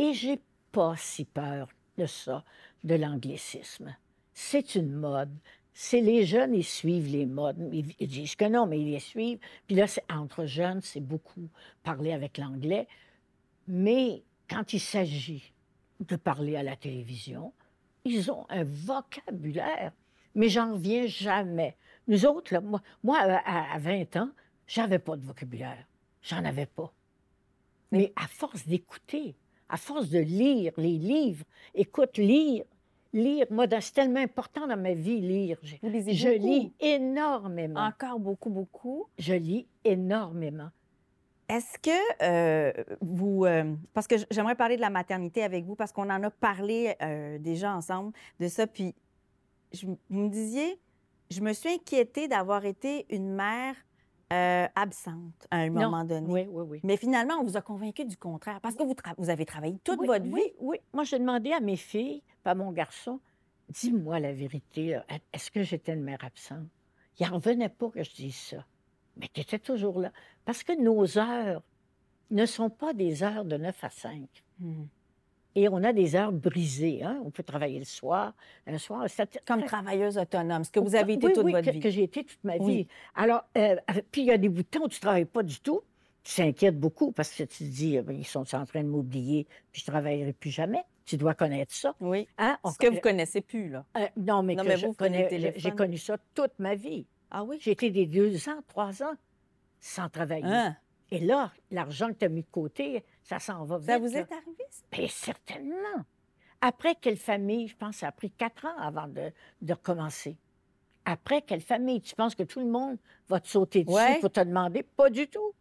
et 0.00 0.12
j'ai 0.14 0.40
pas 0.72 0.94
si 0.96 1.24
peur 1.24 1.68
de 1.98 2.06
ça, 2.06 2.44
de 2.84 2.94
l'anglicisme. 2.94 3.96
C'est 4.32 4.74
une 4.74 4.92
mode. 4.92 5.34
C'est 5.72 6.00
les 6.00 6.24
jeunes, 6.24 6.54
ils 6.54 6.64
suivent 6.64 7.10
les 7.10 7.26
modes. 7.26 7.58
Ils, 7.72 8.08
disent 8.08 8.36
que 8.36 8.46
non, 8.46 8.66
mais 8.66 8.80
ils 8.80 8.90
les 8.90 9.00
suivent. 9.00 9.38
Puis 9.66 9.76
là, 9.76 9.86
c'est 9.86 10.04
entre 10.10 10.44
jeunes, 10.44 10.80
c'est 10.82 11.00
beaucoup 11.00 11.48
parler 11.82 12.12
avec 12.12 12.38
l'anglais. 12.38 12.88
Mais 13.68 14.22
quand 14.48 14.72
il 14.72 14.80
s'agit 14.80 15.52
de 16.00 16.16
parler 16.16 16.56
à 16.56 16.62
la 16.62 16.76
télévision, 16.76 17.52
ils 18.04 18.30
ont 18.30 18.46
un 18.48 18.64
vocabulaire. 18.64 19.92
Mais 20.34 20.48
j'en 20.48 20.74
reviens 20.74 21.06
jamais. 21.06 21.76
Nous 22.08 22.26
autres, 22.26 22.52
là, 22.52 22.60
moi, 22.60 22.82
moi, 23.02 23.18
à, 23.18 23.74
à 23.74 23.78
20 23.78 24.16
ans, 24.16 24.30
j'avais 24.66 24.98
pas 24.98 25.16
de 25.16 25.24
vocabulaire. 25.24 25.84
J'en 26.22 26.44
avais 26.44 26.66
pas. 26.66 26.92
Mais 27.92 28.12
à 28.16 28.26
force 28.26 28.66
d'écouter, 28.66 29.34
à 29.70 29.76
force 29.76 30.10
de 30.10 30.18
lire 30.18 30.72
les 30.76 30.98
livres, 30.98 31.44
écoute, 31.74 32.18
lire, 32.18 32.64
lire, 33.12 33.46
moi, 33.50 33.66
c'est 33.80 33.92
tellement 33.94 34.20
important 34.20 34.66
dans 34.66 34.76
ma 34.76 34.94
vie, 34.94 35.20
lire. 35.20 35.58
Je, 35.62 35.76
Vous 35.82 35.88
lisez 35.88 36.14
je 36.14 36.28
beaucoup? 36.30 36.46
lis 36.46 36.72
énormément. 36.80 37.80
Encore 37.80 38.18
beaucoup, 38.18 38.50
beaucoup? 38.50 39.06
Je 39.18 39.34
lis 39.34 39.66
énormément. 39.84 40.70
Est-ce 41.48 41.78
que 41.78 41.90
euh, 42.22 42.72
vous... 43.00 43.44
euh, 43.44 43.74
parce 43.92 44.06
que 44.06 44.14
j'aimerais 44.30 44.54
parler 44.54 44.76
de 44.76 44.80
la 44.80 44.90
maternité 44.90 45.42
avec 45.42 45.64
vous, 45.64 45.74
parce 45.74 45.90
qu'on 45.92 46.08
en 46.10 46.22
a 46.22 46.30
parlé 46.30 46.94
euh, 47.02 47.38
déjà 47.38 47.74
ensemble 47.74 48.12
de 48.38 48.46
ça, 48.48 48.66
puis 48.66 48.94
je 49.72 49.86
vous 49.86 49.98
me 50.10 50.28
disiez, 50.28 50.78
je 51.30 51.40
me 51.40 51.52
suis 51.52 51.70
inquiétée 51.70 52.28
d'avoir 52.28 52.64
été 52.66 53.06
une 53.08 53.30
mère 53.34 53.74
euh, 54.32 54.66
absente 54.74 55.46
à 55.50 55.56
un 55.58 55.70
Non. 55.70 55.82
moment 55.90 56.04
donné. 56.04 56.26
Oui, 56.28 56.46
oui, 56.48 56.64
oui. 56.68 56.80
Mais 56.84 56.96
finalement, 56.96 57.34
on 57.40 57.44
vous 57.44 57.56
a 57.56 57.62
convaincu 57.62 58.04
du 58.04 58.16
contraire, 58.16 58.60
parce 58.60 58.74
que 58.76 58.82
vous, 58.82 58.92
tra- 58.94 59.14
vous 59.18 59.30
avez 59.30 59.44
travaillé 59.44 59.78
toute 59.84 59.98
Oui, 60.00 60.06
votre 60.06 60.24
oui, 60.26 60.40
vie. 60.40 60.52
Oui, 60.60 60.76
Moi, 60.92 61.04
j'ai 61.04 61.18
demandé 61.18 61.52
à 61.52 61.60
mes 61.60 61.76
filles, 61.76 62.22
pas 62.42 62.52
à 62.52 62.54
mon 62.54 62.70
garçon, 62.72 63.20
dis-moi 63.68 64.18
la 64.20 64.32
vérité, 64.32 64.98
est-ce 65.32 65.50
que 65.50 65.62
j'étais 65.62 65.94
une 65.94 66.02
mère 66.02 66.24
absente? 66.24 66.66
Il 67.18 67.26
n'en 67.26 67.34
revenait 67.34 67.68
pas 67.68 67.90
que 67.90 68.02
je 68.02 68.10
dise 68.14 68.36
ça. 68.36 68.64
Mais 69.16 69.28
tu 69.32 69.40
étais 69.40 69.58
toujours 69.58 70.00
là. 70.00 70.12
Parce 70.44 70.62
que 70.62 70.72
nos 70.80 71.18
heures 71.18 71.62
ne 72.30 72.46
sont 72.46 72.70
pas 72.70 72.94
des 72.94 73.22
heures 73.22 73.44
de 73.44 73.56
9 73.56 73.84
à 73.84 73.90
5. 73.90 74.28
Hmm. 74.60 74.84
Et 75.56 75.68
on 75.68 75.82
a 75.82 75.92
des 75.92 76.14
heures 76.14 76.30
brisées. 76.32 77.02
Hein? 77.02 77.20
On 77.24 77.30
peut 77.30 77.42
travailler 77.42 77.78
le 77.78 77.84
soir. 77.84 78.34
Un 78.66 78.78
soir, 78.78 79.06
Comme 79.46 79.64
travailleuse 79.64 80.16
autonome, 80.18 80.62
ce 80.64 80.70
que 80.70 80.78
vous 80.80 80.94
avez 80.94 81.14
été 81.14 81.26
oui, 81.26 81.32
toute 81.32 81.44
oui, 81.44 81.52
votre 81.52 81.66
que, 81.66 81.70
vie. 81.72 81.80
que 81.80 81.90
j'ai 81.90 82.04
été 82.04 82.22
toute 82.24 82.42
ma 82.44 82.54
vie. 82.58 82.62
Oui. 82.64 82.88
Alors, 83.16 83.42
euh, 83.58 83.76
puis 84.12 84.22
il 84.22 84.26
y 84.28 84.30
a 84.32 84.38
des 84.38 84.48
bouts 84.48 84.62
de 84.62 84.68
temps 84.68 84.84
où 84.84 84.88
tu 84.88 84.98
ne 84.98 85.00
travailles 85.00 85.24
pas 85.24 85.42
du 85.42 85.58
tout. 85.60 85.80
Tu 86.22 86.36
t'inquiètes 86.36 86.78
beaucoup 86.78 87.12
parce 87.12 87.30
que 87.34 87.42
tu 87.44 87.58
te 87.58 87.64
dis, 87.64 87.96
euh, 87.98 88.02
ils 88.10 88.26
sont 88.26 88.54
en 88.54 88.64
train 88.66 88.82
de 88.82 88.88
m'oublier, 88.88 89.46
puis 89.72 89.82
je 89.84 89.90
ne 89.90 89.92
travaillerai 89.94 90.32
plus 90.34 90.50
jamais. 90.50 90.84
Tu 91.06 91.16
dois 91.16 91.34
connaître 91.34 91.74
ça. 91.74 91.94
Oui. 91.98 92.28
Hein? 92.38 92.56
On 92.62 92.70
Ce 92.70 92.78
que 92.78 92.84
vous 92.86 92.90
connaît- 92.92 93.00
connaissez 93.00 93.40
plus, 93.40 93.70
là. 93.70 93.84
euh, 93.96 94.06
non, 94.18 94.42
mais, 94.44 94.54
Non, 94.54 94.62
que 94.62 94.68
mais 94.68 94.76
je 94.76 94.86
vous, 94.86 94.92
connais- 94.92 95.52
j'ai- 95.56 95.70
connu 95.72 95.98
ça 95.98 96.16
toute 96.34 96.52
ma 96.58 96.74
vie. 96.76 97.06
Ah 97.32 97.42
oui? 97.42 97.56
J'ai 97.60 97.72
été 97.72 97.90
des 97.90 98.06
deux 98.06 98.48
ans, 98.48 98.60
trois 98.68 99.02
ans 99.02 99.14
sans 99.80 100.08
travailler. 100.08 100.44
Hein? 100.44 100.76
Et 101.10 101.18
là, 101.20 101.52
l'argent 101.70 102.08
que 102.08 102.14
tu 102.18 102.24
as 102.24 102.28
mis 102.28 102.42
de 102.42 102.50
côté, 102.50 103.04
ça 103.22 103.38
s'en 103.38 103.64
va 103.64 103.78
vite. 103.78 103.86
Ça 103.88 103.98
vous 103.98 104.06
là. 104.08 104.20
est 104.20 104.32
arrivé, 104.32 104.64
ça? 104.70 104.84
Bien, 104.92 105.08
certainement. 105.08 106.04
Après 106.60 106.94
quelle 106.94 107.16
famille, 107.16 107.68
je 107.68 107.76
pense, 107.76 107.96
ça 107.96 108.08
a 108.08 108.12
pris 108.12 108.30
quatre 108.30 108.66
ans 108.66 108.76
avant 108.78 109.08
de, 109.08 109.32
de 109.62 109.72
recommencer. 109.72 110.36
Après 111.04 111.42
quelle 111.42 111.62
famille? 111.62 112.00
Tu 112.02 112.14
penses 112.14 112.34
que 112.34 112.42
tout 112.42 112.60
le 112.60 112.66
monde 112.70 112.98
va 113.28 113.40
te 113.40 113.48
sauter 113.48 113.82
dessus 113.84 113.96
Ouais. 113.96 114.18
pour 114.20 114.30
te 114.30 114.40
demander? 114.40 114.82
Pas 114.82 115.08
du 115.10 115.26
tout. 115.26 115.52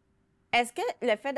Est-ce 0.52 0.74
que 0.74 0.82
le 1.02 1.16
fait 1.16 1.36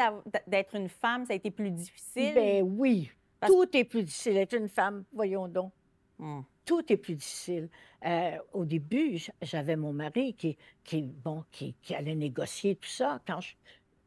d'être 0.47 0.75
une 0.75 0.89
femme, 0.89 1.25
ça 1.25 1.33
a 1.33 1.35
été 1.35 1.51
plus 1.51 1.69
difficile? 1.71 2.33
Ben 2.33 2.63
oui. 2.63 3.11
Parce- 3.39 3.51
Tout 3.51 3.65
est 3.77 3.83
plus 3.83 4.03
difficile. 4.03 4.37
Être 4.37 4.55
une 4.55 4.69
femme, 4.69 5.03
voyons 5.13 5.47
donc. 5.47 5.71
Hmm. 6.17 6.41
Tout 6.65 6.91
est 6.91 6.97
plus 6.97 7.15
difficile. 7.15 7.69
Euh, 8.05 8.37
au 8.53 8.65
début, 8.65 9.19
j'avais 9.41 9.75
mon 9.75 9.93
mari 9.93 10.33
qui, 10.33 10.57
qui, 10.83 11.01
bon, 11.03 11.43
qui, 11.51 11.75
qui 11.81 11.93
allait 11.95 12.15
négocier 12.15 12.75
tout 12.75 12.87
ça. 12.89 13.19
Quand 13.27 13.41
je, 13.41 13.53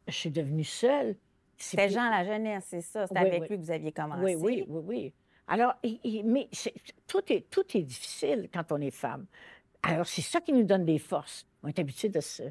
je 0.08 0.12
suis 0.12 0.30
devenue 0.30 0.64
seule, 0.64 1.16
c'est 1.56 1.76
C'était 1.76 1.88
Jean 1.90 2.10
la 2.10 2.24
jeunesse, 2.24 2.64
c'est 2.68 2.80
ça. 2.80 3.06
C'était 3.06 3.20
Oui, 3.20 3.26
avec 3.28 3.42
oui. 3.42 3.48
lui 3.50 3.56
que 3.58 3.62
vous 3.62 3.70
aviez 3.70 3.92
commencé. 3.92 4.22
Oui, 4.22 4.36
oui, 4.36 4.64
oui, 4.68 4.80
oui. 4.86 5.12
Alors, 5.46 5.74
et- 5.82 6.00
et- 6.04 6.22
mais 6.22 6.48
tout 7.06 7.20
est, 7.32 7.48
tout 7.50 7.64
est 7.76 7.82
difficile 7.82 8.48
quand 8.52 8.72
on 8.72 8.80
est 8.80 8.90
femme. 8.90 9.26
Alors, 9.82 10.06
c'est 10.06 10.22
ça 10.22 10.40
qui 10.40 10.52
nous 10.52 10.64
donne 10.64 10.84
des 10.84 10.98
forces. 10.98 11.46
On 11.62 11.68
est 11.68 11.78
habitué 11.78 12.08
de 12.08 12.20
se. 12.20 12.44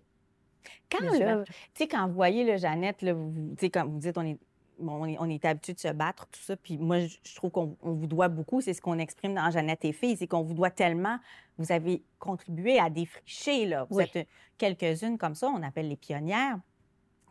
Quand, 0.92 1.00
tu 1.00 1.52
sais, 1.74 1.88
quand 1.88 2.08
vous 2.08 2.13
voyez, 2.13 2.44
là, 2.44 2.58
Jeannette, 2.58 3.02
là, 3.02 3.13
vous, 3.13 3.32
vous- 3.32 3.56
quand 3.70 3.86
dites, 3.98 4.18
on 4.18 4.22
est, 4.26 4.38
bon, 4.80 4.94
on 5.02 5.06
est, 5.06 5.18
on 5.20 5.28
est 5.30 5.44
habitué 5.44 5.74
de 5.74 5.80
se 5.80 5.88
battre, 5.89 6.28
tout 6.28 6.39
ça, 6.39 6.56
puis 6.56 6.78
moi, 6.78 7.00
je, 7.00 7.18
je 7.24 7.36
trouve 7.36 7.50
qu'on 7.52 7.76
on 7.82 7.92
vous 7.94 8.08
doit 8.08 8.28
beaucoup, 8.30 8.62
c'est 8.62 8.74
ce 8.74 8.82
qu'on 8.82 9.00
exprime 9.00 9.34
dans 9.34 9.50
Jeannette 9.50 9.84
et 9.86 9.92
filles, 9.92 10.16
c'est 10.16 10.28
qu'on 10.28 10.44
vous 10.44 10.54
doit 10.54 10.70
tellement, 10.70 11.18
vous 11.58 11.72
avez 11.72 12.04
contribué 12.20 12.80
à 12.80 12.89
défricher, 12.89 13.66
là. 13.66 13.88
Vous 13.89 13.98
Oui. 13.98 14.06
êtes 14.13 14.28
quelques-unes 14.58 15.18
comme 15.18 15.36
ça, 15.36 15.48
on 15.50 15.63
appelle 15.63 15.89
les 15.89 15.98
pionnières, 15.98 16.60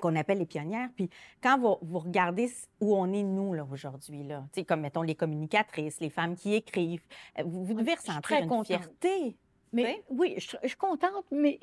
qu'on 0.03 0.17
appelle 0.17 0.38
les 0.38 0.47
pionnières, 0.47 0.91
puis 0.97 1.09
quand 1.43 1.59
vous, 1.59 1.77
vous 1.81 2.01
regardez 2.01 2.51
où 2.81 2.95
on 2.97 3.12
est, 3.12 3.23
nous, 3.23 3.55
là, 3.55 3.67
aujourd'hui, 3.73 4.25
là, 4.25 4.45
tu 4.53 4.61
sais, 4.61 4.65
comme, 4.67 4.81
mettons, 4.81 5.03
les 5.03 5.15
communicatrices, 5.15 6.01
les 6.01 6.11
femmes 6.11 6.35
qui 6.35 6.55
écrivent, 6.55 7.07
euh, 7.38 7.45
vous, 7.47 7.65
vous 7.65 7.75
devez 7.75 7.93
je 7.93 7.97
ressentir 7.97 8.21
très 8.23 8.43
une 8.43 8.49
contente. 8.49 8.67
fierté. 8.67 9.37
Mais 9.73 10.03
oui, 10.11 10.35
je, 10.38 10.57
je 10.62 10.69
suis 10.69 10.77
contente, 10.77 11.25
mais 11.31 11.59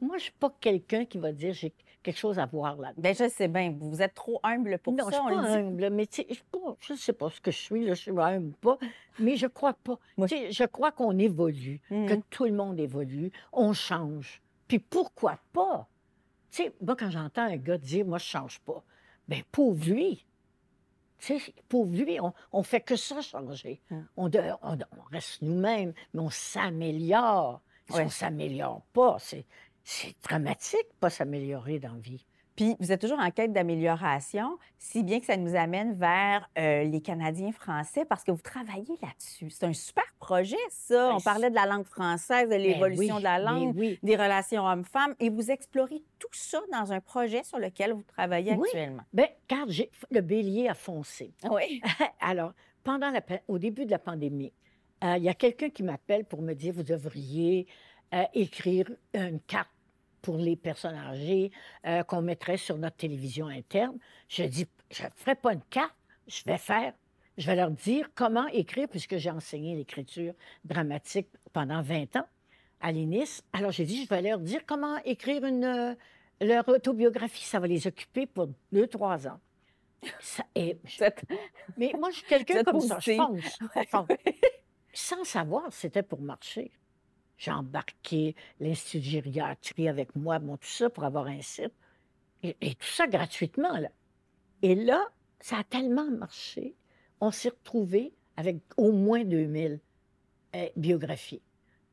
moi, 0.00 0.16
je 0.18 0.22
ne 0.22 0.24
suis 0.24 0.32
pas 0.32 0.52
quelqu'un 0.60 1.04
qui 1.06 1.18
va 1.18 1.32
dire 1.32 1.54
j'ai 1.54 1.72
quelque 2.02 2.18
chose 2.18 2.38
à 2.38 2.46
voir 2.46 2.76
là. 2.76 2.92
Ben 2.96 3.14
je 3.14 3.28
sais 3.28 3.48
bien, 3.48 3.74
vous 3.80 4.02
êtes 4.02 4.14
trop 4.14 4.38
humble 4.42 4.78
pour 4.78 4.92
non, 4.92 5.04
ça, 5.10 5.16
je 5.16 5.20
on 5.20 5.26
suis 5.28 5.36
pas 5.36 5.42
dit. 5.48 5.56
humble, 5.56 5.90
mais 5.90 6.06
tu 6.06 6.22
sais, 6.22 6.26
je 6.80 6.92
ne 6.92 6.98
sais 6.98 7.12
pas 7.12 7.30
ce 7.30 7.40
que 7.40 7.50
je 7.50 7.56
suis, 7.58 7.84
là, 7.84 7.94
je 7.94 8.02
suis 8.02 8.10
humble 8.10 8.48
ou 8.48 8.56
pas, 8.60 8.78
mais 9.18 9.36
je 9.36 9.46
crois 9.46 9.72
pas. 9.74 9.98
Moi, 10.16 10.26
je 10.28 10.64
crois 10.64 10.92
qu'on 10.92 11.18
évolue, 11.18 11.80
que 11.90 12.14
tout 12.30 12.44
le 12.44 12.52
monde 12.52 12.78
évolue, 12.78 13.32
on 13.52 13.72
change. 13.72 14.40
Puis 14.68 14.78
pourquoi 14.78 15.38
pas? 15.52 15.88
Tu 16.50 16.64
sais, 16.64 16.72
moi, 16.80 16.96
quand 16.96 17.10
j'entends 17.10 17.42
un 17.44 17.56
gars 17.56 17.78
dire, 17.78 18.06
moi, 18.06 18.18
je 18.18 18.24
change 18.24 18.58
pas, 18.60 18.82
bien, 19.28 19.42
pauvre 19.52 19.84
lui. 19.86 20.24
Tu 21.18 21.38
sais, 21.38 21.54
pauvre 21.68 21.94
lui, 21.94 22.20
on, 22.20 22.32
on 22.52 22.62
fait 22.62 22.80
que 22.80 22.96
ça 22.96 23.20
changer. 23.20 23.80
Mm. 23.90 24.00
On, 24.16 24.28
de- 24.28 24.40
on- 24.62 24.78
on 24.78 25.02
reste 25.10 25.42
nous-mêmes, 25.42 25.92
mais 26.14 26.20
on 26.20 26.30
s'améliore. 26.30 27.60
Si 27.90 27.94
Ouais. 27.96 28.04
on 28.04 28.10
s'améliore 28.10 28.82
pas, 28.92 29.16
c'est, 29.18 29.46
dramatique 30.22 30.86
de 30.90 30.94
pas 31.00 31.10
s'améliorer 31.10 31.78
dans 31.78 31.94
la 31.94 31.98
vie. 32.00 32.24
Puis 32.58 32.74
vous 32.80 32.90
êtes 32.90 33.00
toujours 33.00 33.20
en 33.20 33.30
quête 33.30 33.52
d'amélioration, 33.52 34.58
si 34.78 35.04
bien 35.04 35.20
que 35.20 35.26
ça 35.26 35.36
nous 35.36 35.54
amène 35.54 35.94
vers 35.94 36.50
euh, 36.58 36.82
les 36.82 37.00
Canadiens 37.00 37.52
français 37.52 38.04
parce 38.04 38.24
que 38.24 38.32
vous 38.32 38.42
travaillez 38.42 38.98
là-dessus. 39.00 39.48
C'est 39.50 39.64
un 39.64 39.72
super 39.72 40.02
projet, 40.18 40.56
ça. 40.68 41.10
Ben, 41.10 41.14
On 41.14 41.20
parlait 41.20 41.50
de 41.50 41.54
la 41.54 41.66
langue 41.66 41.86
française, 41.86 42.48
de 42.48 42.56
l'évolution 42.56 43.14
Ben 43.14 43.20
de 43.20 43.24
la 43.24 43.38
oui, 43.38 43.44
langue, 43.44 43.76
oui. 43.76 43.98
des 44.02 44.16
relations 44.16 44.66
hommes-femmes, 44.66 45.14
et 45.20 45.30
vous 45.30 45.52
explorez 45.52 46.02
tout 46.18 46.26
ça 46.32 46.60
dans 46.72 46.92
un 46.92 47.00
projet 47.00 47.44
sur 47.44 47.60
lequel 47.60 47.92
vous 47.92 48.02
travaillez 48.02 48.54
Oui. 48.54 48.66
actuellement. 48.66 49.04
Bien, 49.12 49.28
car 49.46 49.66
j'ai, 49.68 49.88
le 50.10 50.20
bélier 50.20 50.66
a 50.66 50.74
foncé. 50.74 51.32
Oui. 51.48 51.80
Alors, 52.20 52.54
pendant 52.82 53.10
la, 53.10 53.20
au 53.46 53.58
début 53.58 53.86
de 53.86 53.92
la 53.92 54.00
pandémie, 54.00 54.52
euh, 55.04 55.14
il 55.16 55.22
y 55.22 55.28
a 55.28 55.34
quelqu'un 55.34 55.70
qui 55.70 55.84
m'appelle 55.84 56.24
pour 56.24 56.42
me 56.42 56.54
dire 56.54 56.74
vous 56.74 56.82
devriez 56.82 57.68
euh, 58.14 58.24
écrire 58.34 58.90
une 59.14 59.38
carte 59.42 59.70
pour 60.22 60.36
les 60.36 60.56
personnes 60.56 60.96
âgées 60.96 61.50
euh, 61.86 62.02
qu'on 62.02 62.22
mettrait 62.22 62.56
sur 62.56 62.76
notre 62.78 62.96
télévision 62.96 63.46
interne. 63.48 63.96
Je 64.28 64.44
dis 64.44 64.66
je 64.90 65.02
ne 65.04 65.08
ferai 65.16 65.34
pas 65.34 65.52
une 65.52 65.62
carte, 65.70 65.94
je 66.26 66.42
vais 66.46 66.58
faire. 66.58 66.92
Je 67.36 67.46
vais 67.46 67.54
leur 67.54 67.70
dire 67.70 68.08
comment 68.16 68.46
écrire, 68.48 68.88
puisque 68.88 69.16
j'ai 69.16 69.30
enseigné 69.30 69.76
l'écriture 69.76 70.34
dramatique 70.64 71.28
pendant 71.52 71.82
20 71.82 72.16
ans 72.16 72.26
à 72.80 72.90
l'INIS. 72.90 73.42
Alors, 73.52 73.70
j'ai 73.70 73.84
dit, 73.84 74.04
je 74.04 74.08
vais 74.08 74.22
leur 74.22 74.38
dire 74.40 74.62
comment 74.66 74.96
écrire 75.04 75.44
une, 75.44 75.64
euh, 75.64 75.94
leur 76.40 76.68
autobiographie. 76.68 77.44
Ça 77.44 77.60
va 77.60 77.66
les 77.68 77.86
occuper 77.86 78.26
pour 78.26 78.48
deux, 78.72 78.86
trois 78.88 79.28
ans. 79.28 79.38
Ça- 80.20 80.44
et 80.56 80.78
je- 80.84 80.96
Cette- 80.96 81.24
mais 81.76 81.92
moi, 81.98 82.10
je 82.10 82.16
suis 82.16 82.26
quelqu'un 82.26 82.64
comme 82.64 82.80
ça. 82.80 82.98
Je 82.98 83.12
fonce. 83.14 83.58
Sans 84.92 85.22
savoir, 85.24 85.72
c'était 85.72 86.02
pour 86.02 86.20
marcher. 86.20 86.72
J'ai 87.38 87.50
embarqué 87.50 88.34
l'Institut 88.60 88.98
de 88.98 89.02
gériatrie 89.04 89.88
avec 89.88 90.14
moi, 90.16 90.38
bon, 90.38 90.56
tout 90.56 90.68
ça 90.68 90.90
pour 90.90 91.04
avoir 91.04 91.26
un 91.26 91.40
site. 91.40 91.72
Et, 92.42 92.56
et 92.60 92.74
tout 92.74 92.86
ça 92.86 93.06
gratuitement, 93.06 93.78
là. 93.78 93.88
Et 94.62 94.74
là, 94.74 95.06
ça 95.40 95.58
a 95.58 95.64
tellement 95.64 96.10
marché. 96.10 96.74
On 97.20 97.30
s'est 97.30 97.50
retrouvés 97.50 98.12
avec 98.36 98.58
au 98.76 98.92
moins 98.92 99.24
2000 99.24 99.80
euh, 100.56 100.68
biographies. 100.76 101.42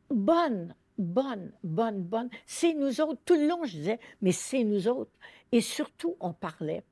bonne, 0.09 0.75
bonne, 0.97 1.51
bonne, 1.63 2.01
bonne. 2.01 2.29
C'est 2.45 2.73
nous 2.73 3.01
autres. 3.01 3.19
Tout 3.25 3.35
le 3.35 3.47
long, 3.47 3.63
je 3.63 3.77
disais, 3.77 3.99
mais 4.21 4.31
c'est 4.31 4.63
nous 4.63 4.87
autres. 4.87 5.11
Et 5.51 5.61
surtout, 5.61 6.15
on 6.19 6.33
parlait 6.33 6.83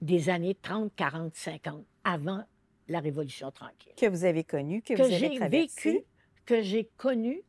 des 0.00 0.28
années 0.28 0.54
30, 0.54 0.92
40, 0.94 1.34
50, 1.34 1.84
avant 2.04 2.44
la 2.88 3.00
Révolution 3.00 3.50
tranquille. 3.50 3.92
Que 3.96 4.06
vous 4.06 4.24
avez 4.24 4.44
connu, 4.44 4.82
que, 4.82 4.94
que 4.94 5.02
vous 5.02 5.12
avez 5.12 5.18
j'ai 5.18 5.48
vécu, 5.48 6.00
que 6.46 6.62
j'ai 6.62 6.90
connu. 6.96 7.42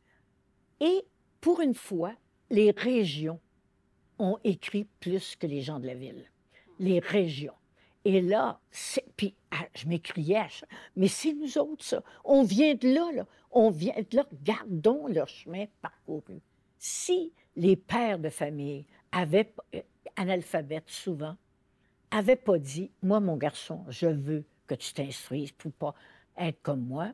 Et 0.82 1.06
pour 1.40 1.60
une 1.60 1.74
fois, 1.74 2.12
les 2.50 2.72
régions 2.72 3.40
ont 4.18 4.36
écrit 4.42 4.88
plus 4.98 5.36
que 5.36 5.46
les 5.46 5.62
gens 5.62 5.78
de 5.78 5.86
la 5.86 5.94
ville. 5.94 6.24
Les 6.80 6.98
régions. 6.98 7.54
Et 8.04 8.20
là, 8.20 8.60
puis 9.16 9.36
ah, 9.52 9.64
je 9.76 9.86
m'écriais, 9.86 10.48
mais 10.96 11.06
c'est 11.06 11.34
nous 11.34 11.56
autres, 11.56 11.84
ça. 11.84 12.02
On 12.24 12.42
vient 12.42 12.74
de 12.74 12.92
là, 12.92 13.12
là. 13.12 13.26
On 13.52 13.70
vient 13.70 13.94
de 13.94 14.16
là. 14.16 14.26
Gardons 14.42 15.06
leur 15.06 15.28
chemin 15.28 15.66
parcouru. 15.80 16.40
Si 16.78 17.32
les 17.54 17.76
pères 17.76 18.18
de 18.18 18.28
famille 18.28 18.84
avaient, 19.12 19.54
euh, 19.76 19.82
analphabètes 20.16 20.90
souvent, 20.90 21.36
avaient 22.10 22.34
pas 22.34 22.58
dit, 22.58 22.90
moi, 23.02 23.20
mon 23.20 23.36
garçon, 23.36 23.84
je 23.88 24.08
veux 24.08 24.44
que 24.66 24.74
tu 24.74 24.92
t'instruises 24.94 25.52
pour 25.52 25.70
pas 25.72 25.94
être 26.36 26.60
comme 26.60 26.84
moi, 26.84 27.12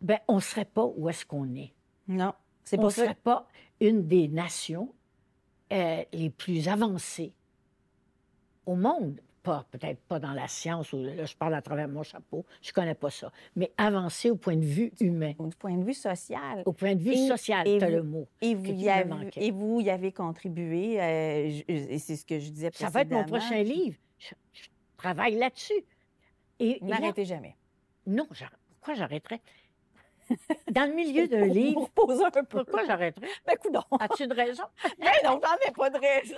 ben 0.00 0.18
on 0.26 0.40
serait 0.40 0.64
pas 0.64 0.86
où 0.96 1.10
est-ce 1.10 1.26
qu'on 1.26 1.54
est. 1.54 1.74
Non, 2.08 2.32
c'est 2.64 2.76
On 2.78 2.82
pour 2.82 2.88
ne 2.90 2.94
ça. 2.94 3.02
serait 3.04 3.14
pas 3.14 3.46
une 3.80 4.06
des 4.06 4.28
nations 4.28 4.92
euh, 5.72 6.02
les 6.12 6.30
plus 6.30 6.68
avancées 6.68 7.32
au 8.66 8.74
monde. 8.76 9.20
Pas, 9.42 9.66
peut-être 9.70 10.00
pas 10.04 10.18
dans 10.18 10.32
la 10.32 10.48
science, 10.48 10.94
ou 10.94 11.02
là, 11.02 11.26
je 11.26 11.36
parle 11.36 11.52
à 11.52 11.60
travers 11.60 11.86
mon 11.86 12.02
chapeau, 12.02 12.46
je 12.62 12.72
connais 12.72 12.94
pas 12.94 13.10
ça, 13.10 13.30
mais 13.56 13.70
avancée 13.76 14.30
au 14.30 14.36
point 14.36 14.56
de 14.56 14.64
vue 14.64 14.90
humain, 15.00 15.34
Du 15.38 15.54
point 15.56 15.76
de 15.76 15.84
vue 15.84 15.92
social. 15.92 16.62
au 16.64 16.72
point 16.72 16.94
de 16.94 17.02
vue 17.02 17.12
Et- 17.12 17.28
social, 17.28 17.62
tu 17.66 17.72
as 17.84 17.90
vous- 17.90 17.94
le 17.94 18.02
mot. 18.02 18.26
Et 18.40 18.54
vous, 18.54 18.64
y 18.72 18.88
avez, 18.88 19.04
manquait. 19.06 19.44
et 19.44 19.50
vous 19.50 19.80
y 19.82 19.90
avez 19.90 20.12
contribué, 20.12 20.98
euh, 20.98 21.50
je- 21.50 21.62
et 21.74 21.98
c'est 21.98 22.16
ce 22.16 22.24
que 22.24 22.38
je 22.38 22.48
disais 22.48 22.70
Ça 22.72 22.88
va 22.88 23.02
être 23.02 23.10
mon 23.10 23.24
prochain 23.26 23.62
livre. 23.62 23.98
Je, 24.18 24.32
je 24.54 24.68
travaille 24.96 25.34
là-dessus. 25.34 25.84
Et 26.58 26.78
là- 26.80 26.98
N'arrêtez 27.00 27.26
jamais. 27.26 27.54
non, 28.06 28.26
pourquoi 28.70 28.94
j'arrêterais? 28.94 29.42
Dans 30.70 30.88
le 30.88 30.94
milieu 30.94 31.26
d'un 31.28 31.46
livre, 31.46 31.88
Pour 31.94 32.04
reposer 32.08 32.24
un 32.24 32.30
peu. 32.30 32.42
pourquoi 32.44 32.84
j'arrêterais? 32.84 33.26
Ben, 33.46 33.56
coudonc. 33.56 33.84
As-tu 34.00 34.24
une 34.24 34.32
raison? 34.32 34.64
Ben 34.98 35.12
non, 35.24 35.40
j'en 35.42 35.68
ai 35.68 35.72
pas 35.72 35.90
de 35.90 35.98
raison. 35.98 36.36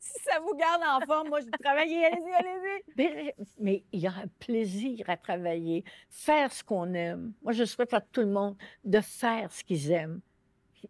si 0.00 0.22
ça 0.22 0.38
vous 0.40 0.54
garde 0.56 0.82
en 0.82 1.04
forme, 1.06 1.28
moi, 1.28 1.40
je 1.40 1.46
dis 1.46 1.50
travailler, 1.62 2.04
allez-y, 2.06 2.32
allez-y. 2.32 2.82
Mais, 2.96 3.34
mais 3.58 3.84
il 3.92 4.00
y 4.00 4.06
a 4.06 4.10
un 4.12 4.26
plaisir 4.38 5.08
à 5.08 5.16
travailler, 5.16 5.84
faire 6.08 6.52
ce 6.52 6.62
qu'on 6.64 6.94
aime. 6.94 7.32
Moi, 7.42 7.52
je 7.52 7.64
souhaite 7.64 7.92
à 7.94 8.00
tout 8.00 8.20
le 8.20 8.28
monde 8.30 8.56
de 8.84 9.00
faire 9.00 9.52
ce 9.52 9.62
qu'ils 9.64 9.90
aiment. 9.92 10.20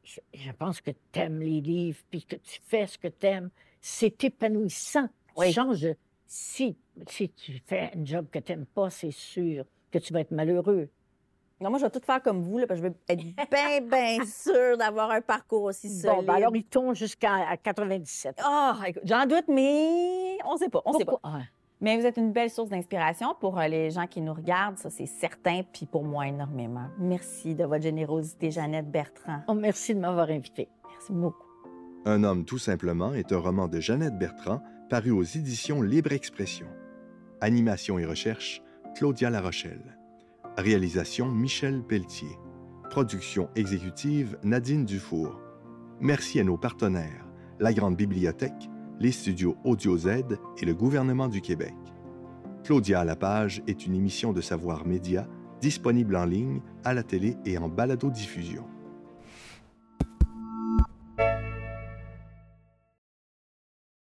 Je, 0.04 0.52
pense 0.52 0.80
que 0.80 0.90
tu 0.90 1.20
aimes 1.20 1.40
les 1.40 1.60
livres, 1.60 1.98
puis 2.10 2.22
que 2.22 2.36
tu 2.36 2.60
fais 2.66 2.86
ce 2.86 2.98
que 2.98 3.08
tu 3.08 3.26
aimes. 3.26 3.50
C'est 3.80 4.22
épanouissant. 4.24 5.08
Oui. 5.36 5.52
Change 5.52 5.80
de- 5.80 5.96
Si, 6.26 6.76
si 7.08 7.30
tu 7.30 7.60
fais 7.66 7.90
un 7.94 8.04
job 8.04 8.26
que 8.30 8.38
tu 8.40 8.52
n'aimes 8.52 8.66
pas, 8.66 8.90
c'est 8.90 9.10
sûr 9.12 9.64
que 9.90 9.98
tu 9.98 10.12
vas 10.12 10.20
être 10.20 10.32
malheureux. 10.32 10.88
Non, 11.60 11.70
moi, 11.70 11.78
je 11.78 11.84
vais 11.84 11.90
tout 11.90 12.00
faire 12.04 12.22
comme 12.22 12.42
vous, 12.42 12.58
là, 12.58 12.66
parce 12.66 12.80
que 12.80 12.86
je 12.86 12.90
veux 12.90 12.96
être 13.08 13.22
bien, 13.50 13.80
bien 13.80 14.24
sûre 14.26 14.76
d'avoir 14.76 15.10
un 15.10 15.22
parcours 15.22 15.62
aussi 15.62 15.88
solide. 15.88 16.16
Bon, 16.18 16.22
ben 16.22 16.34
alors, 16.34 16.54
il 16.54 16.64
tombe 16.64 16.94
jusqu'à 16.94 17.48
à 17.48 17.56
97. 17.56 18.38
Ah, 18.44 18.76
écoute, 18.86 19.02
j'en 19.06 19.24
doute, 19.24 19.46
mais 19.48 20.36
on 20.44 20.56
sait 20.58 20.68
pas, 20.68 20.82
on 20.84 20.92
sait 20.98 21.06
pas. 21.06 21.18
Ah, 21.22 21.40
Mais 21.80 21.98
vous 21.98 22.04
êtes 22.04 22.18
une 22.18 22.32
belle 22.32 22.50
source 22.50 22.68
d'inspiration 22.68 23.34
pour 23.40 23.58
euh, 23.58 23.68
les 23.68 23.90
gens 23.90 24.06
qui 24.06 24.20
nous 24.20 24.34
regardent, 24.34 24.76
ça 24.76 24.90
c'est 24.90 25.06
certain, 25.06 25.62
puis 25.72 25.86
pour 25.86 26.04
moi 26.04 26.26
énormément. 26.26 26.88
Merci 26.98 27.54
de 27.54 27.64
votre 27.64 27.82
générosité, 27.82 28.50
Jeannette 28.50 28.90
Bertrand. 28.90 29.40
oh, 29.48 29.54
merci 29.54 29.94
de 29.94 30.00
m'avoir 30.00 30.28
invité. 30.28 30.68
Merci 30.90 31.12
beaucoup. 31.12 31.46
Un 32.04 32.22
homme 32.22 32.44
tout 32.44 32.58
simplement 32.58 33.14
est 33.14 33.32
un 33.32 33.38
roman 33.38 33.66
de 33.66 33.80
Jeannette 33.80 34.18
Bertrand 34.18 34.60
paru 34.90 35.10
aux 35.10 35.22
éditions 35.24 35.80
Libre 35.80 36.12
Expression. 36.12 36.66
Animation 37.40 37.98
et 37.98 38.04
recherche, 38.04 38.62
Claudia 38.94 39.30
Larochelle. 39.30 39.95
Réalisation, 40.56 41.30
Michel 41.30 41.82
Pelletier. 41.82 42.38
Production 42.88 43.50
exécutive, 43.56 44.38
Nadine 44.42 44.86
Dufour. 44.86 45.38
Merci 46.00 46.40
à 46.40 46.44
nos 46.44 46.56
partenaires, 46.56 47.26
la 47.60 47.74
Grande 47.74 47.96
Bibliothèque, 47.96 48.70
les 48.98 49.12
studios 49.12 49.58
Audio 49.64 49.98
Z 49.98 50.08
et 50.56 50.64
le 50.64 50.74
gouvernement 50.74 51.28
du 51.28 51.42
Québec. 51.42 51.74
Claudia 52.64 53.00
à 53.00 53.04
la 53.04 53.16
page 53.16 53.62
est 53.66 53.84
une 53.84 53.94
émission 53.94 54.32
de 54.32 54.40
Savoir 54.40 54.86
Média 54.86 55.26
disponible 55.60 56.16
en 56.16 56.24
ligne, 56.24 56.62
à 56.84 56.94
la 56.94 57.02
télé 57.02 57.36
et 57.44 57.58
en 57.58 57.68
balado-diffusion. 57.68 58.64